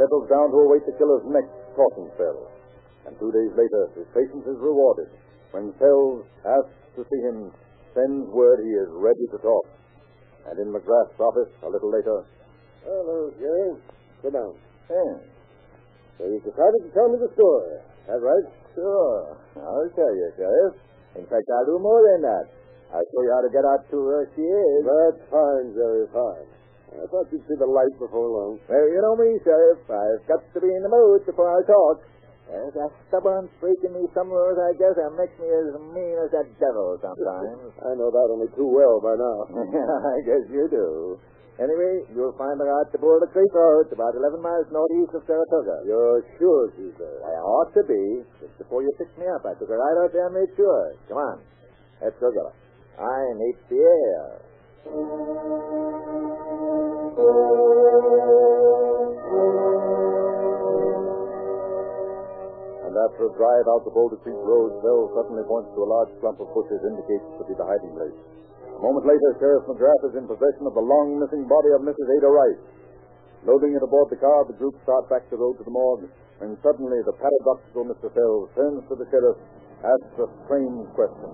settles 0.00 0.26
down 0.26 0.50
to 0.50 0.58
await 0.66 0.82
the 0.88 0.96
killer's 0.98 1.26
next 1.30 1.52
talking 1.78 2.08
spell. 2.18 2.50
And 3.06 3.14
two 3.22 3.30
days 3.30 3.52
later, 3.54 3.82
his 3.94 4.08
patience 4.10 4.48
is 4.48 4.58
rewarded 4.58 5.12
when 5.52 5.70
Sells 5.78 6.26
asks 6.42 6.74
to 6.98 7.06
see 7.06 7.20
him, 7.22 7.54
sends 7.94 8.26
word 8.34 8.58
he 8.64 8.72
is 8.82 8.90
ready 8.98 9.24
to 9.30 9.38
talk. 9.38 9.66
And 10.50 10.58
in 10.58 10.74
McGrath's 10.74 11.20
office, 11.20 11.52
a 11.62 11.68
little 11.70 11.92
later, 11.92 12.24
Hello, 12.86 13.30
Jerry. 13.34 13.74
Sit 14.22 14.32
down. 14.32 14.54
Hey, 14.86 15.10
So 16.16 16.24
you 16.26 16.40
decided 16.40 16.80
to 16.84 16.90
tell 16.96 17.08
me 17.12 17.20
the 17.20 17.30
story. 17.36 17.76
That 18.08 18.22
right? 18.22 18.46
sure. 18.76 19.36
I'll 19.56 19.90
tell 19.96 20.12
you, 20.12 20.28
Sheriff. 20.36 20.74
In 21.16 21.24
fact, 21.26 21.48
I'll 21.48 21.68
do 21.68 21.80
more 21.80 22.00
than 22.12 22.28
that. 22.28 22.44
I'll 22.92 23.08
show 23.08 23.22
you 23.24 23.32
how 23.32 23.42
to 23.42 23.50
get 23.50 23.64
out 23.64 23.82
to 23.90 23.96
where 23.98 24.28
she 24.36 24.44
is. 24.44 24.80
That's 24.84 25.22
fine, 25.32 25.74
Jerry, 25.74 26.06
fine. 26.12 26.48
I 26.96 27.04
thought 27.10 27.28
you'd 27.32 27.44
see 27.44 27.58
the 27.58 27.66
light 27.68 27.92
before 27.98 28.30
long. 28.30 28.60
Well, 28.68 28.86
you 28.88 29.00
know 29.02 29.16
me, 29.18 29.36
Sheriff. 29.42 29.84
I've 29.90 30.22
got 30.28 30.40
to 30.54 30.58
be 30.60 30.70
in 30.70 30.82
the 30.86 30.92
mood 30.92 31.26
before 31.26 31.50
I 31.50 31.60
talk. 31.66 32.04
Yes, 32.46 32.70
that 32.78 32.92
stubborn 33.10 33.50
streak 33.58 33.80
in 33.82 33.90
me 33.90 34.06
somewhere, 34.14 34.54
I 34.54 34.70
guess, 34.78 34.94
that 34.94 35.10
makes 35.18 35.34
me 35.34 35.50
as 35.50 35.66
mean 35.90 36.14
as 36.22 36.30
that 36.30 36.46
devil 36.62 36.94
sometimes. 37.02 37.74
I 37.90 37.90
know 37.98 38.06
that 38.06 38.28
only 38.30 38.46
too 38.54 38.70
well 38.70 39.02
by 39.02 39.18
now. 39.18 39.38
I 40.14 40.18
guess 40.22 40.46
you 40.46 40.70
do. 40.70 41.18
Anyway, 41.56 42.04
you'll 42.12 42.36
find 42.36 42.60
her 42.60 42.68
out 42.68 42.92
the 42.92 43.00
Boulder 43.00 43.24
Creek 43.32 43.48
Road, 43.56 43.88
about 43.88 44.12
11 44.12 44.44
miles 44.44 44.68
northeast 44.68 45.16
of 45.16 45.24
Saratoga. 45.24 45.88
You're 45.88 46.20
sure 46.36 46.68
she's 46.76 46.92
there? 47.00 47.20
I 47.24 47.32
ought 47.40 47.72
to 47.72 47.82
be. 47.88 48.20
Just 48.44 48.52
before 48.60 48.84
you 48.84 48.92
picked 49.00 49.16
me 49.16 49.24
up, 49.24 49.40
I 49.48 49.56
took 49.56 49.72
her 49.72 49.80
right 49.80 49.96
out 50.04 50.12
there 50.12 50.28
and 50.28 50.36
made 50.36 50.52
sure. 50.52 50.92
Come 51.08 51.16
on. 51.16 51.40
Let's 52.04 52.20
go 52.20 52.28
get 52.28 52.44
her. 52.44 52.56
I 53.00 53.20
need 53.40 53.56
the 53.72 53.80
air. 53.80 54.36
And 62.84 62.94
after 63.00 63.22
a 63.26 63.32
drive 63.32 63.64
out 63.72 63.80
the 63.88 63.96
Boulder 63.96 64.20
Creek 64.20 64.36
Road, 64.44 64.76
Bell 64.84 65.08
suddenly 65.16 65.44
points 65.48 65.72
to 65.72 65.80
a 65.80 65.88
large 65.88 66.12
clump 66.20 66.36
of 66.36 66.52
bushes 66.52 66.84
indicates 66.84 67.24
to 67.40 67.48
be 67.48 67.56
the 67.56 67.64
hiding 67.64 67.96
place. 67.96 68.35
A 68.76 68.80
moment 68.84 69.08
later, 69.08 69.32
Sheriff 69.40 69.64
McGrath 69.72 70.04
is 70.12 70.20
in 70.20 70.28
possession 70.28 70.68
of 70.68 70.76
the 70.76 70.84
long 70.84 71.16
missing 71.16 71.48
body 71.48 71.72
of 71.72 71.80
Mrs. 71.80 72.08
Ada 72.20 72.28
Rice. 72.28 72.64
Loading 73.48 73.72
it 73.72 73.80
aboard 73.80 74.12
the 74.12 74.20
car, 74.20 74.44
the 74.44 74.52
group 74.60 74.76
start 74.84 75.08
back 75.08 75.24
the 75.32 75.40
road 75.40 75.56
to 75.56 75.64
the 75.64 75.72
morgue, 75.72 76.04
when 76.44 76.60
suddenly 76.60 77.00
the 77.08 77.16
paradoxical 77.16 77.88
Mr. 77.88 78.12
Sells 78.12 78.52
turns 78.52 78.84
to 78.92 78.94
the 79.00 79.08
sheriff, 79.08 79.40
asks 79.80 80.16
a 80.20 80.28
strange 80.44 80.84
question. 80.92 81.30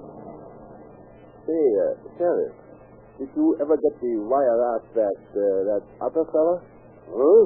Say, 1.42 1.64
uh, 1.82 1.98
Sheriff, 2.14 2.54
did 3.18 3.30
you 3.34 3.58
ever 3.58 3.74
get 3.74 3.94
the 3.98 4.14
wire 4.22 4.62
out 4.78 4.86
that, 4.94 5.22
uh, 5.34 5.42
that 5.66 5.82
other 5.98 6.22
fella? 6.30 6.62
Huh? 7.10 7.42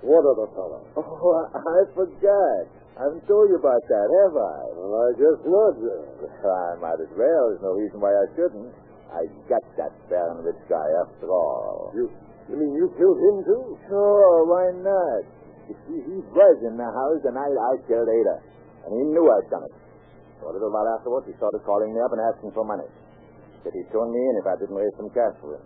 What 0.00 0.24
other 0.24 0.48
fellow? 0.56 0.80
Oh, 0.96 1.44
I 1.52 1.84
forgot. 1.92 2.64
I 2.96 3.04
haven't 3.04 3.28
told 3.28 3.52
you 3.52 3.60
about 3.60 3.84
that, 3.84 4.08
have 4.08 4.32
I? 4.32 4.60
Well, 4.80 4.96
I 4.96 5.12
not, 5.12 5.72
Jerry. 5.76 6.08
I 6.40 6.80
might 6.80 7.00
as 7.04 7.12
well. 7.12 7.42
There's 7.52 7.64
no 7.68 7.76
reason 7.76 8.00
why 8.00 8.16
I 8.16 8.24
shouldn't. 8.32 8.72
I 9.10 9.26
got 9.50 9.64
that 9.76 9.92
Baronovich 10.06 10.62
guy 10.70 10.88
after 11.02 11.30
all. 11.30 11.90
You, 11.94 12.06
you 12.46 12.54
mean 12.54 12.72
you 12.78 12.86
killed 12.94 13.18
him, 13.18 13.36
too? 13.44 13.78
Sure, 13.90 14.46
why 14.46 14.70
not? 14.78 15.22
You 15.66 15.74
see, 15.86 15.98
he 16.02 16.18
was 16.34 16.56
in 16.66 16.74
the 16.74 16.86
house 16.86 17.20
the 17.22 17.34
night 17.34 17.54
I 17.54 17.72
killed 17.86 18.10
Ada, 18.10 18.36
and 18.86 18.90
he 18.90 19.02
knew 19.10 19.26
I'd 19.26 19.50
done 19.50 19.66
it. 19.66 19.74
So 20.42 20.50
a 20.50 20.52
little 20.56 20.72
while 20.72 20.88
afterwards, 20.98 21.28
he 21.28 21.34
started 21.36 21.62
calling 21.62 21.94
me 21.94 22.00
up 22.00 22.10
and 22.10 22.22
asking 22.32 22.50
for 22.56 22.64
money. 22.64 22.88
Said 23.62 23.76
he'd 23.76 23.92
turn 23.92 24.08
me 24.08 24.18
in 24.18 24.34
if 24.40 24.46
I 24.48 24.56
didn't 24.56 24.74
raise 24.74 24.94
some 24.96 25.12
cash 25.12 25.36
for 25.38 25.54
him. 25.54 25.64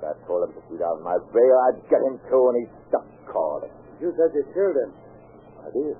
But 0.00 0.10
I 0.10 0.12
told 0.24 0.48
him 0.48 0.56
to 0.56 0.60
shoot 0.66 0.80
out 0.80 0.98
of 0.98 1.04
my 1.04 1.14
bail. 1.30 1.56
I'd 1.68 1.78
get 1.92 2.00
him 2.02 2.16
too, 2.26 2.42
and 2.50 2.56
he 2.56 2.64
stopped 2.88 3.14
calling. 3.28 3.70
You 4.00 4.10
said 4.16 4.32
you 4.32 4.42
killed 4.56 4.74
him. 4.80 4.90
I 5.60 5.68
did. 5.70 5.96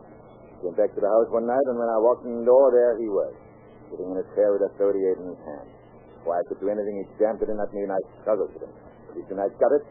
Came 0.65 0.75
back 0.75 0.91
to 0.97 1.01
the 1.05 1.11
house 1.13 1.29
one 1.29 1.45
night, 1.45 1.63
and 1.69 1.77
when 1.77 1.91
I 1.93 1.99
walked 2.01 2.25
in 2.25 2.43
the 2.43 2.47
door, 2.49 2.73
there 2.73 2.97
he 2.97 3.07
was, 3.13 3.37
sitting 3.93 4.09
in 4.09 4.17
a 4.17 4.27
chair 4.33 4.57
with 4.57 4.65
a 4.67 4.73
38 4.81 5.21
in 5.21 5.27
his 5.37 5.43
hand. 5.45 5.69
Why, 6.25 6.41
I 6.41 6.45
could 6.49 6.61
do 6.61 6.73
anything 6.73 7.01
he 7.01 7.05
jammed 7.21 7.41
it 7.45 7.53
in 7.53 7.61
at 7.61 7.71
me, 7.73 7.85
and 7.85 7.93
I 7.93 8.01
struggled 8.25 8.51
with 8.53 8.65
him. 8.65 8.73
Pretty 9.13 9.25
soon 9.29 9.39
I 9.39 9.49
got 9.61 9.73
it. 9.77 9.85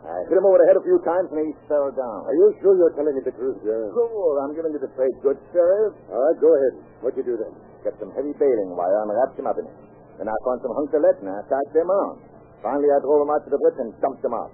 I 0.00 0.16
hit 0.32 0.38
him 0.38 0.46
over 0.48 0.56
the 0.56 0.64
head 0.64 0.80
a 0.80 0.84
few 0.86 0.96
times, 1.04 1.28
and 1.28 1.44
he 1.44 1.52
fell 1.68 1.92
down. 1.92 2.20
Are 2.24 2.32
you 2.32 2.56
sure 2.64 2.72
you're 2.72 2.94
telling 2.96 3.12
me 3.12 3.20
the 3.20 3.36
truth, 3.36 3.60
Jerry? 3.60 3.92
Sure, 3.92 4.40
I'm 4.40 4.56
giving 4.56 4.72
you 4.72 4.80
the 4.80 4.88
trade 4.96 5.12
good, 5.20 5.36
Sheriff. 5.52 5.92
All 6.08 6.16
right, 6.16 6.38
go 6.40 6.48
ahead. 6.56 6.74
What'd 7.04 7.20
you 7.20 7.26
do 7.26 7.36
then? 7.36 7.52
Got 7.84 8.00
some 8.00 8.08
heavy 8.16 8.32
baling 8.40 8.72
wire 8.72 8.96
and 9.04 9.12
wrapped 9.12 9.36
him 9.36 9.44
up 9.44 9.60
in 9.60 9.68
it. 9.68 9.76
Then 10.16 10.28
I 10.30 10.36
found 10.48 10.64
some 10.64 10.72
hunks 10.72 10.96
of 10.96 11.04
lead, 11.04 11.20
and 11.20 11.28
I 11.28 11.44
tied 11.52 11.70
them 11.76 11.92
on. 11.92 12.16
Finally, 12.64 12.88
I 12.88 12.98
drove 13.04 13.28
him 13.28 13.32
out 13.32 13.44
to 13.44 13.50
the 13.52 13.60
bridge 13.60 13.76
and 13.76 13.92
dumped 14.00 14.24
him 14.24 14.32
out. 14.32 14.52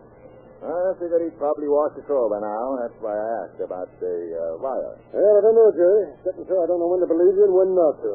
I 0.67 0.99
figured 0.99 1.23
he'd 1.23 1.39
probably 1.39 1.69
washed 1.71 2.01
ashore 2.01 2.27
by 2.27 2.43
now. 2.43 2.65
That's 2.83 2.99
why 2.99 3.15
I 3.15 3.27
asked 3.47 3.61
about 3.63 3.87
the 4.03 4.15
uh, 4.35 4.59
wire. 4.59 4.99
Well, 5.15 5.35
I 5.37 5.41
don't 5.47 5.55
know, 5.55 5.71
Jerry. 5.71 6.11
Except 6.27 6.43
so 6.43 6.55
I 6.59 6.67
don't 6.67 6.81
know 6.83 6.91
when 6.91 7.03
to 7.05 7.11
believe 7.11 7.39
you 7.39 7.45
and 7.45 7.55
when 7.55 7.71
not 7.77 7.95
to. 8.03 8.13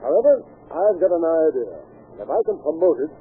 However, 0.00 0.32
I've 0.70 0.96
got 0.96 1.12
an 1.12 1.24
idea. 1.24 1.72
And 2.14 2.22
if 2.22 2.30
I 2.30 2.40
can 2.46 2.58
promote 2.62 2.98
it, 3.02 3.12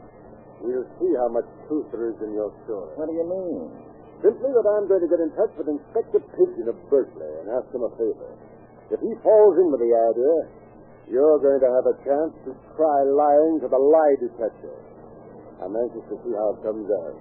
we'll 0.62 0.86
see 1.02 1.12
how 1.18 1.30
much 1.34 1.50
truth 1.66 1.90
there 1.90 2.14
is 2.14 2.18
in 2.22 2.38
your 2.38 2.54
story. 2.70 2.94
What 2.94 3.10
do 3.10 3.14
you 3.18 3.26
mean? 3.26 3.74
Simply 4.22 4.54
that 4.54 4.66
I'm 4.70 4.86
going 4.88 5.02
to 5.02 5.10
get 5.10 5.20
in 5.20 5.34
touch 5.36 5.52
with 5.58 5.68
Inspector 5.68 6.22
Pigeon 6.38 6.70
of 6.70 6.78
Berkeley 6.88 7.28
and 7.44 7.52
ask 7.58 7.68
him 7.74 7.84
a 7.84 7.92
favor. 7.98 8.30
If 8.94 9.02
he 9.02 9.12
falls 9.26 9.58
in 9.58 9.68
with 9.74 9.82
the 9.82 9.92
idea, 9.92 10.36
you're 11.10 11.42
going 11.42 11.60
to 11.60 11.72
have 11.74 11.88
a 11.90 11.98
chance 12.06 12.32
to 12.48 12.56
try 12.78 12.98
lying 13.04 13.60
to 13.60 13.68
the 13.68 13.82
lie 13.82 14.16
detector. 14.22 14.78
I'm 15.60 15.76
anxious 15.76 16.06
to 16.08 16.16
see 16.24 16.34
how 16.38 16.56
it 16.56 16.60
comes 16.64 16.88
out. 16.88 17.16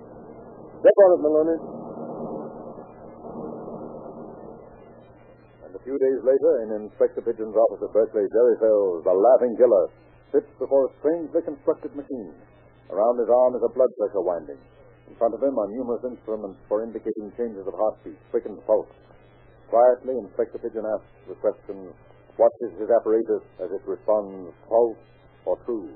Step 0.79 0.97
on 1.03 1.11
it, 1.17 1.21
Maloney. 1.25 1.59
And 5.67 5.73
a 5.75 5.83
few 5.83 5.97
days 5.99 6.21
later, 6.23 6.53
in 6.63 6.87
Inspector 6.87 7.19
Pigeon's 7.23 7.57
office 7.57 7.83
at 7.83 7.91
Berkeley, 7.91 8.29
Jerry 8.31 8.55
Sells, 8.63 9.03
the 9.03 9.15
laughing 9.15 9.59
killer, 9.59 9.91
sits 10.33 10.51
before 10.59 10.89
a 10.89 10.95
strangely 10.99 11.45
constructed 11.45 11.93
machine. 11.95 12.35
Around 12.91 13.21
his 13.21 13.31
arm 13.31 13.53
is 13.55 13.65
a 13.65 13.73
blood 13.73 13.93
pressure 14.01 14.25
winding. 14.25 14.61
In 15.09 15.15
front 15.21 15.37
of 15.37 15.45
him 15.45 15.55
are 15.57 15.69
numerous 15.69 16.05
instruments 16.09 16.59
for 16.69 16.83
indicating 16.83 17.33
changes 17.37 17.69
of 17.69 17.77
heartbeat, 17.77 18.17
quickened 18.33 18.61
pulse. 18.65 18.89
Quietly, 19.69 20.17
Inspector 20.21 20.57
Pigeon 20.61 20.85
asks 20.85 21.13
the 21.29 21.37
question, 21.41 21.93
watches 22.37 22.73
his 22.81 22.89
apparatus 22.89 23.45
as 23.61 23.69
it 23.73 23.85
responds 23.85 24.53
false 24.69 25.01
or 25.45 25.57
true. 25.65 25.89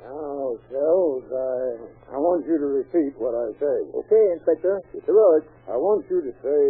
Now, 0.00 0.56
Sells, 0.72 1.24
I, 1.28 2.16
I 2.16 2.16
want 2.16 2.48
you 2.48 2.56
to 2.56 2.68
repeat 2.80 3.12
what 3.20 3.36
I 3.36 3.52
say. 3.60 3.76
Okay, 3.92 4.24
Inspector. 4.40 4.80
It's 4.96 5.08
a 5.08 5.12
word. 5.12 5.44
I 5.68 5.76
want 5.76 6.08
you 6.08 6.24
to 6.24 6.32
say, 6.40 6.62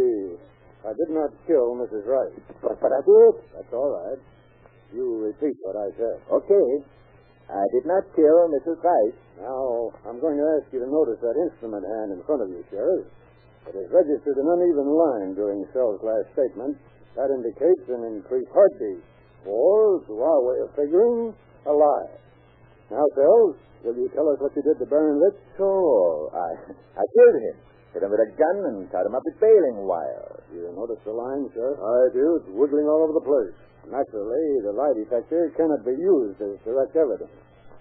I 0.82 0.90
did 0.90 1.14
not 1.14 1.30
kill 1.46 1.78
Mrs. 1.78 2.02
Rice. 2.10 2.34
But, 2.58 2.74
but 2.82 2.90
I 2.90 3.00
did. 3.06 3.34
That's 3.54 3.70
all 3.70 3.94
right. 3.94 4.18
You 4.94 5.30
repeat 5.30 5.56
what 5.62 5.78
I 5.78 5.88
said. 5.94 6.18
Okay. 6.30 6.68
I 7.50 7.64
did 7.74 7.86
not 7.86 8.06
kill 8.14 8.46
Mrs. 8.50 8.78
Rice. 8.78 9.20
Now, 9.42 9.90
I'm 10.06 10.22
going 10.22 10.38
to 10.38 10.46
ask 10.58 10.70
you 10.70 10.78
to 10.82 10.90
notice 10.90 11.18
that 11.18 11.34
instrument 11.50 11.82
hand 11.82 12.14
in 12.14 12.22
front 12.22 12.42
of 12.42 12.48
you, 12.50 12.62
Sheriff. 12.70 13.06
It 13.66 13.74
has 13.74 13.88
registered 13.90 14.38
an 14.38 14.46
uneven 14.46 14.86
line 14.86 15.34
during 15.34 15.66
Sells' 15.74 16.00
last 16.02 16.30
statement. 16.32 16.78
That 17.18 17.30
indicates 17.34 17.84
an 17.90 18.06
increased 18.06 18.50
heartbeat. 18.54 19.02
Or, 19.46 19.98
to 20.06 20.14
our 20.14 20.40
way 20.46 20.58
of 20.62 20.70
figuring, 20.78 21.34
a 21.66 21.72
lie. 21.74 22.12
Now, 22.90 23.02
Sells, 23.18 23.58
will 23.82 23.98
you 23.98 24.10
tell 24.14 24.30
us 24.30 24.38
what 24.38 24.54
you 24.54 24.62
did 24.62 24.78
to 24.78 24.86
Baron 24.86 25.18
Litz? 25.18 25.38
Sure. 25.58 26.30
I, 26.30 26.48
I 26.98 27.04
killed 27.18 27.38
him. 27.42 27.56
Hit 27.94 28.06
him 28.06 28.10
with 28.14 28.22
a 28.22 28.30
gun 28.38 28.58
and 28.70 28.86
tied 28.94 29.06
him 29.06 29.18
up 29.18 29.26
with 29.26 29.42
baling 29.42 29.82
wire. 29.82 30.38
You 30.54 30.70
notice 30.70 31.02
the 31.02 31.10
line, 31.10 31.50
sir? 31.50 31.74
I 31.74 32.14
do. 32.14 32.38
It's 32.38 32.50
wiggling 32.54 32.86
all 32.86 33.02
over 33.02 33.18
the 33.18 33.26
place. 33.26 33.54
Naturally, 33.88 34.60
the 34.60 34.72
lie 34.72 34.92
detector 34.92 35.52
cannot 35.56 35.84
be 35.84 35.96
used 35.96 36.40
as 36.42 36.58
direct 36.64 36.94
evidence. 36.96 37.32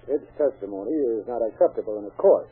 Its 0.07 0.25
testimony 0.37 0.95
is 1.19 1.27
not 1.27 1.41
acceptable 1.43 1.99
in 1.99 2.05
a 2.05 2.15
court. 2.15 2.47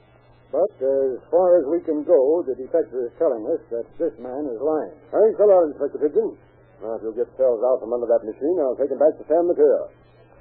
But 0.52 0.72
as 0.80 1.20
far 1.28 1.60
as 1.60 1.66
we 1.68 1.82
can 1.84 2.04
go, 2.04 2.44
the 2.48 2.56
detective 2.56 3.12
is 3.12 3.12
telling 3.20 3.44
us 3.52 3.60
that 3.72 3.84
this 4.00 4.14
man 4.20 4.48
is 4.48 4.60
lying. 4.64 4.96
Thanks 5.12 5.40
a 5.40 5.46
lot, 5.48 5.68
Inspector 5.68 6.00
Pigeon. 6.00 6.38
Now, 6.82 6.96
if 6.96 7.04
you'll 7.04 7.18
get 7.18 7.28
Sells 7.36 7.60
out 7.66 7.82
from 7.82 7.92
under 7.92 8.08
that 8.08 8.24
machine, 8.24 8.56
I'll 8.62 8.78
take 8.78 8.92
him 8.92 9.00
back 9.00 9.18
to 9.18 9.26
San 9.28 9.48
Mateo. 9.48 9.90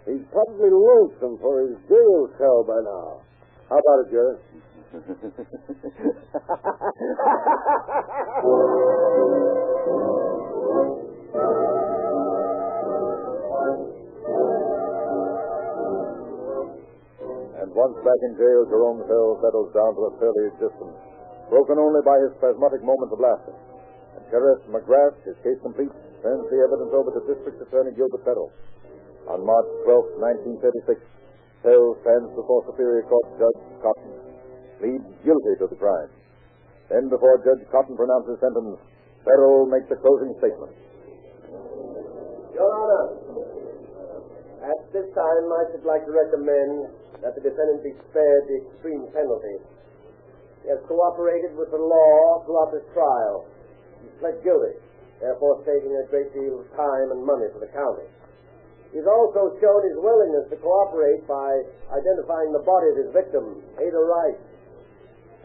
He's 0.06 0.22
probably 0.30 0.70
lonesome 0.70 1.38
for 1.42 1.66
his 1.66 1.74
jail 1.88 2.28
cell 2.38 2.62
by 2.62 2.78
now. 2.84 3.20
How 3.66 3.78
about 3.82 4.06
it, 4.06 4.14
Jerry? 4.14 4.36
once 17.76 17.96
back 18.00 18.20
in 18.24 18.32
jail, 18.40 18.64
Jerome 18.72 19.04
Fell 19.04 19.36
settles 19.44 19.68
down 19.76 19.92
to 19.92 20.02
a 20.08 20.12
fairly 20.16 20.48
existence, 20.48 20.96
broken 21.52 21.76
only 21.76 22.00
by 22.08 22.16
his 22.24 22.32
spasmodic 22.40 22.80
moments 22.80 23.12
of 23.12 23.20
laughter. 23.20 23.52
And 24.16 24.24
Sheriff 24.32 24.64
McGrath, 24.72 25.20
his 25.28 25.36
case 25.44 25.60
complete, 25.60 25.92
turns 26.24 26.44
the 26.48 26.58
evidence 26.64 26.92
over 26.96 27.12
to 27.12 27.20
District 27.28 27.60
Attorney 27.60 27.92
Gilbert 27.92 28.24
Fettle. 28.24 28.48
On 29.28 29.44
March 29.44 29.68
12, 29.84 30.56
1936, 30.88 31.04
Fell 31.60 31.86
stands 32.00 32.32
before 32.32 32.64
Superior 32.64 33.04
Court 33.12 33.28
Judge 33.36 33.62
Cotton, 33.84 34.12
pleads 34.80 35.08
guilty 35.20 35.54
to 35.60 35.68
the 35.68 35.76
crime. 35.76 36.08
Then, 36.88 37.12
before 37.12 37.44
Judge 37.44 37.60
Cotton 37.68 37.92
pronounces 37.92 38.40
sentence, 38.40 38.80
Ferrell 39.20 39.68
makes 39.68 39.90
a 39.92 39.98
closing 40.00 40.32
statement. 40.40 40.72
Your 42.56 42.70
Honor, 42.72 43.04
at 44.66 44.80
this 44.90 45.06
time 45.14 45.46
I 45.46 45.62
should 45.70 45.86
like 45.86 46.02
to 46.06 46.12
recommend 46.12 46.90
that 47.22 47.38
the 47.38 47.42
defendant 47.42 47.86
be 47.86 47.94
spared 48.10 48.42
the 48.50 48.66
extreme 48.66 49.06
penalty. 49.14 49.56
He 50.66 50.74
has 50.74 50.82
cooperated 50.90 51.54
with 51.54 51.70
the 51.70 51.78
law 51.78 52.42
throughout 52.42 52.74
his 52.74 52.86
trial. 52.90 53.46
He 54.02 54.10
pled 54.18 54.42
guilty, 54.42 54.74
therefore 55.22 55.62
saving 55.62 55.94
a 55.94 56.04
great 56.10 56.34
deal 56.34 56.58
of 56.58 56.66
time 56.74 57.14
and 57.14 57.22
money 57.22 57.46
for 57.54 57.62
the 57.62 57.70
county. 57.70 58.10
He's 58.90 59.06
also 59.06 59.54
shown 59.62 59.80
his 59.86 59.98
willingness 60.02 60.50
to 60.50 60.56
cooperate 60.58 61.22
by 61.30 61.50
identifying 61.90 62.50
the 62.50 62.64
body 62.66 62.88
of 62.90 62.96
his 63.06 63.10
victim, 63.14 63.62
Ada 63.78 64.02
Rice. 64.02 64.42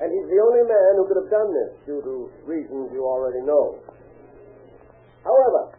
And 0.01 0.09
he's 0.09 0.29
the 0.33 0.41
only 0.41 0.65
man 0.65 0.91
who 0.97 1.05
could 1.05 1.19
have 1.21 1.29
done 1.29 1.49
this 1.53 1.71
due 1.85 2.01
to 2.01 2.13
reasons 2.49 2.89
you 2.89 3.05
already 3.05 3.45
know. 3.45 3.77
However, 5.21 5.77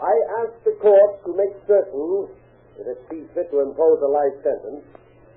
I 0.00 0.14
ask 0.40 0.56
the 0.64 0.72
court 0.80 1.20
to 1.26 1.36
make 1.36 1.52
certain, 1.68 2.32
if 2.78 2.86
it 2.86 2.98
sees 3.10 3.26
fit 3.34 3.50
to 3.50 3.60
impose 3.60 3.98
a 4.02 4.10
life 4.10 4.36
sentence, 4.42 4.86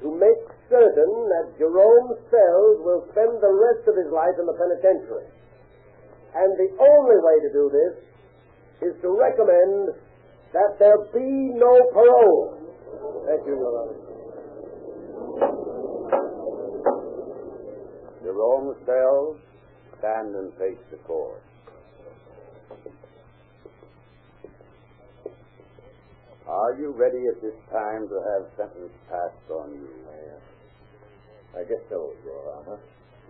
to 0.02 0.10
make 0.14 0.42
certain 0.70 1.14
that 1.30 1.54
Jerome 1.58 2.18
Sells 2.30 2.78
will 2.82 3.06
spend 3.14 3.38
the 3.42 3.54
rest 3.54 3.86
of 3.86 3.98
his 3.98 4.10
life 4.10 4.34
in 4.38 4.46
the 4.46 4.58
penitentiary. 4.58 5.30
And 6.34 6.50
the 6.58 6.70
only 6.80 7.20
way 7.22 7.38
to 7.44 7.50
do 7.54 7.64
this 7.70 7.94
is 8.90 8.94
to 9.02 9.10
recommend 9.14 9.94
that 10.54 10.80
there 10.80 10.98
be 11.14 11.54
no 11.54 11.74
parole. 11.94 12.58
Thank 13.28 13.46
you, 13.46 13.56
Your 13.58 13.74
Honor. 13.78 14.00
Jerome 18.24 18.76
Sells, 18.86 19.38
stand 20.00 20.36
and 20.36 20.54
face 20.58 20.82
the 20.90 20.98
court. 21.06 21.42
Are 26.52 26.76
you 26.76 26.92
ready 26.92 27.24
at 27.32 27.40
this 27.40 27.56
time 27.72 28.12
to 28.12 28.18
have 28.20 28.44
sentence 28.60 28.92
passed 29.08 29.48
on 29.48 29.72
you? 29.72 29.88
I 31.56 31.64
guess 31.64 31.80
so, 31.88 32.12
Your 32.28 32.44
Honor. 32.60 32.80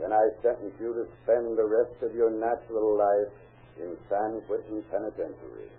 Then 0.02 0.10
I 0.10 0.26
sentence 0.42 0.74
you 0.82 0.90
to 0.98 1.06
spend 1.22 1.54
the 1.54 1.70
rest 1.70 2.02
of 2.02 2.18
your 2.18 2.34
natural 2.34 2.98
life 2.98 3.34
in 3.78 3.94
San 4.10 4.42
Quentin 4.50 4.82
Penitentiary. 4.90 5.70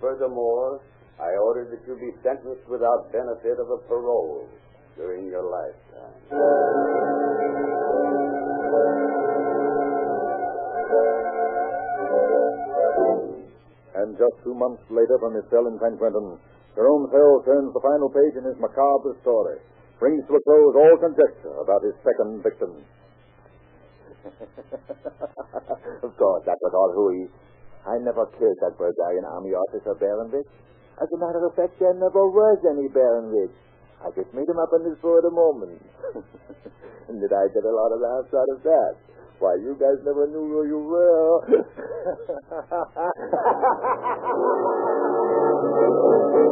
Furthermore, 0.00 0.80
I 1.16 1.32
order 1.40 1.64
that 1.72 1.80
you 1.88 1.96
be 1.96 2.12
sentenced 2.20 2.68
without 2.68 3.12
benefit 3.12 3.56
of 3.56 3.70
a 3.72 3.80
parole 3.88 4.48
during 4.96 5.24
your 5.24 5.48
lifetime. 5.48 6.16
And 13.96 14.16
just 14.20 14.36
two 14.44 14.54
months 14.54 14.84
later, 14.90 15.18
from 15.18 15.34
his 15.34 15.44
cell 15.50 15.66
in 15.66 15.78
San 15.80 15.96
Quentin, 15.98 16.38
Jerome 16.78 17.10
Fell 17.10 17.42
turns 17.42 17.74
the 17.74 17.82
final 17.82 18.06
page 18.06 18.38
in 18.38 18.46
his 18.46 18.54
macabre 18.62 19.18
story, 19.26 19.58
brings 19.98 20.22
to 20.30 20.38
a 20.38 20.42
close 20.46 20.78
all 20.78 20.94
conjecture 21.02 21.58
about 21.58 21.82
his 21.82 21.90
second 22.06 22.38
victim. 22.38 22.70
of 26.06 26.14
course, 26.14 26.42
that 26.46 26.54
was 26.62 26.70
all 26.78 26.94
hooey. 26.94 27.26
I 27.82 27.98
never 27.98 28.30
killed 28.38 28.62
that 28.62 28.78
Bulgarian 28.78 29.26
army 29.26 29.58
officer, 29.58 29.98
Baronvich. 29.98 30.46
As 31.02 31.10
a 31.10 31.18
matter 31.18 31.42
of 31.42 31.58
fact, 31.58 31.82
there 31.82 31.98
never 31.98 32.30
was 32.30 32.62
any 32.62 32.86
Baronvich. 32.94 33.58
I 33.98 34.14
just 34.14 34.30
made 34.30 34.46
him 34.46 34.62
up 34.62 34.70
on 34.70 34.86
spur 35.02 35.18
of 35.18 35.26
the 35.26 35.34
moment. 35.34 35.82
and 37.10 37.18
did 37.18 37.34
I 37.34 37.50
get 37.50 37.66
a 37.66 37.74
lot 37.74 37.90
of 37.90 37.98
laughs 37.98 38.30
out 38.38 38.54
of 38.54 38.62
that? 38.62 38.94
Why, 39.42 39.58
you 39.58 39.74
guys 39.74 39.98
never 40.06 40.30
knew 40.30 40.46
who 40.46 40.62
you 40.62 40.78
were. 40.86 41.42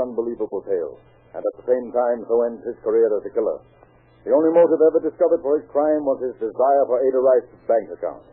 unbelievable 0.00 0.64
tale. 0.64 0.96
And 1.36 1.44
at 1.44 1.54
the 1.60 1.68
same 1.68 1.92
time, 1.94 2.26
so 2.26 2.42
ends 2.48 2.64
his 2.66 2.80
career 2.82 3.06
as 3.06 3.22
a 3.22 3.30
killer. 3.30 3.60
The 4.26 4.34
only 4.34 4.52
motive 4.52 4.82
ever 4.82 5.00
discovered 5.00 5.40
for 5.40 5.56
his 5.60 5.70
crime 5.70 6.04
was 6.04 6.20
his 6.20 6.36
desire 6.36 6.84
for 6.88 7.00
Ada 7.00 7.20
Rice's 7.20 7.62
bank 7.64 7.86
account. 7.94 8.24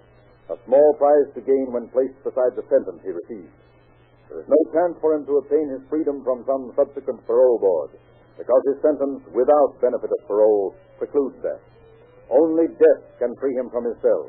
A 0.52 0.58
small 0.66 0.90
prize 0.96 1.30
to 1.36 1.44
gain 1.44 1.72
when 1.76 1.92
placed 1.92 2.18
beside 2.24 2.56
the 2.56 2.66
sentence 2.72 3.04
he 3.04 3.12
received. 3.12 3.56
There 4.28 4.44
is 4.44 4.50
no 4.52 4.62
chance 4.76 4.96
for 5.00 5.16
him 5.16 5.24
to 5.28 5.40
obtain 5.40 5.72
his 5.72 5.84
freedom 5.88 6.24
from 6.24 6.44
some 6.44 6.76
subsequent 6.76 7.24
parole 7.24 7.60
board, 7.60 7.96
because 8.36 8.64
his 8.72 8.84
sentence, 8.84 9.24
without 9.32 9.80
benefit 9.80 10.12
of 10.12 10.28
parole, 10.28 10.76
precludes 11.00 11.40
that. 11.44 11.64
Only 12.28 12.68
death 12.68 13.04
can 13.20 13.32
free 13.40 13.56
him 13.56 13.72
from 13.72 13.88
his 13.88 13.96
cell. 14.04 14.28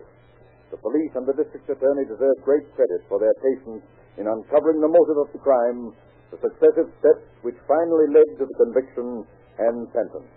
The 0.71 0.79
police 0.79 1.11
and 1.19 1.27
the 1.27 1.35
district 1.35 1.67
attorney 1.67 2.07
deserve 2.07 2.47
great 2.47 2.71
credit 2.79 3.03
for 3.11 3.19
their 3.19 3.35
patience 3.43 3.83
in 4.19 4.31
uncovering 4.31 4.79
the 4.79 4.91
motive 4.91 5.19
of 5.19 5.33
the 5.35 5.43
crime, 5.43 5.91
the 6.31 6.39
successive 6.39 6.89
steps 7.01 7.25
which 7.43 7.57
finally 7.67 8.09
led 8.13 8.29
to 8.39 8.45
the 8.45 8.57
conviction 8.61 9.25
and 9.59 9.89
sentence. 9.93 10.29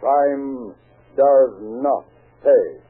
Crime 0.00 0.74
does 1.16 1.52
not 1.82 2.04
pay. 2.42 2.87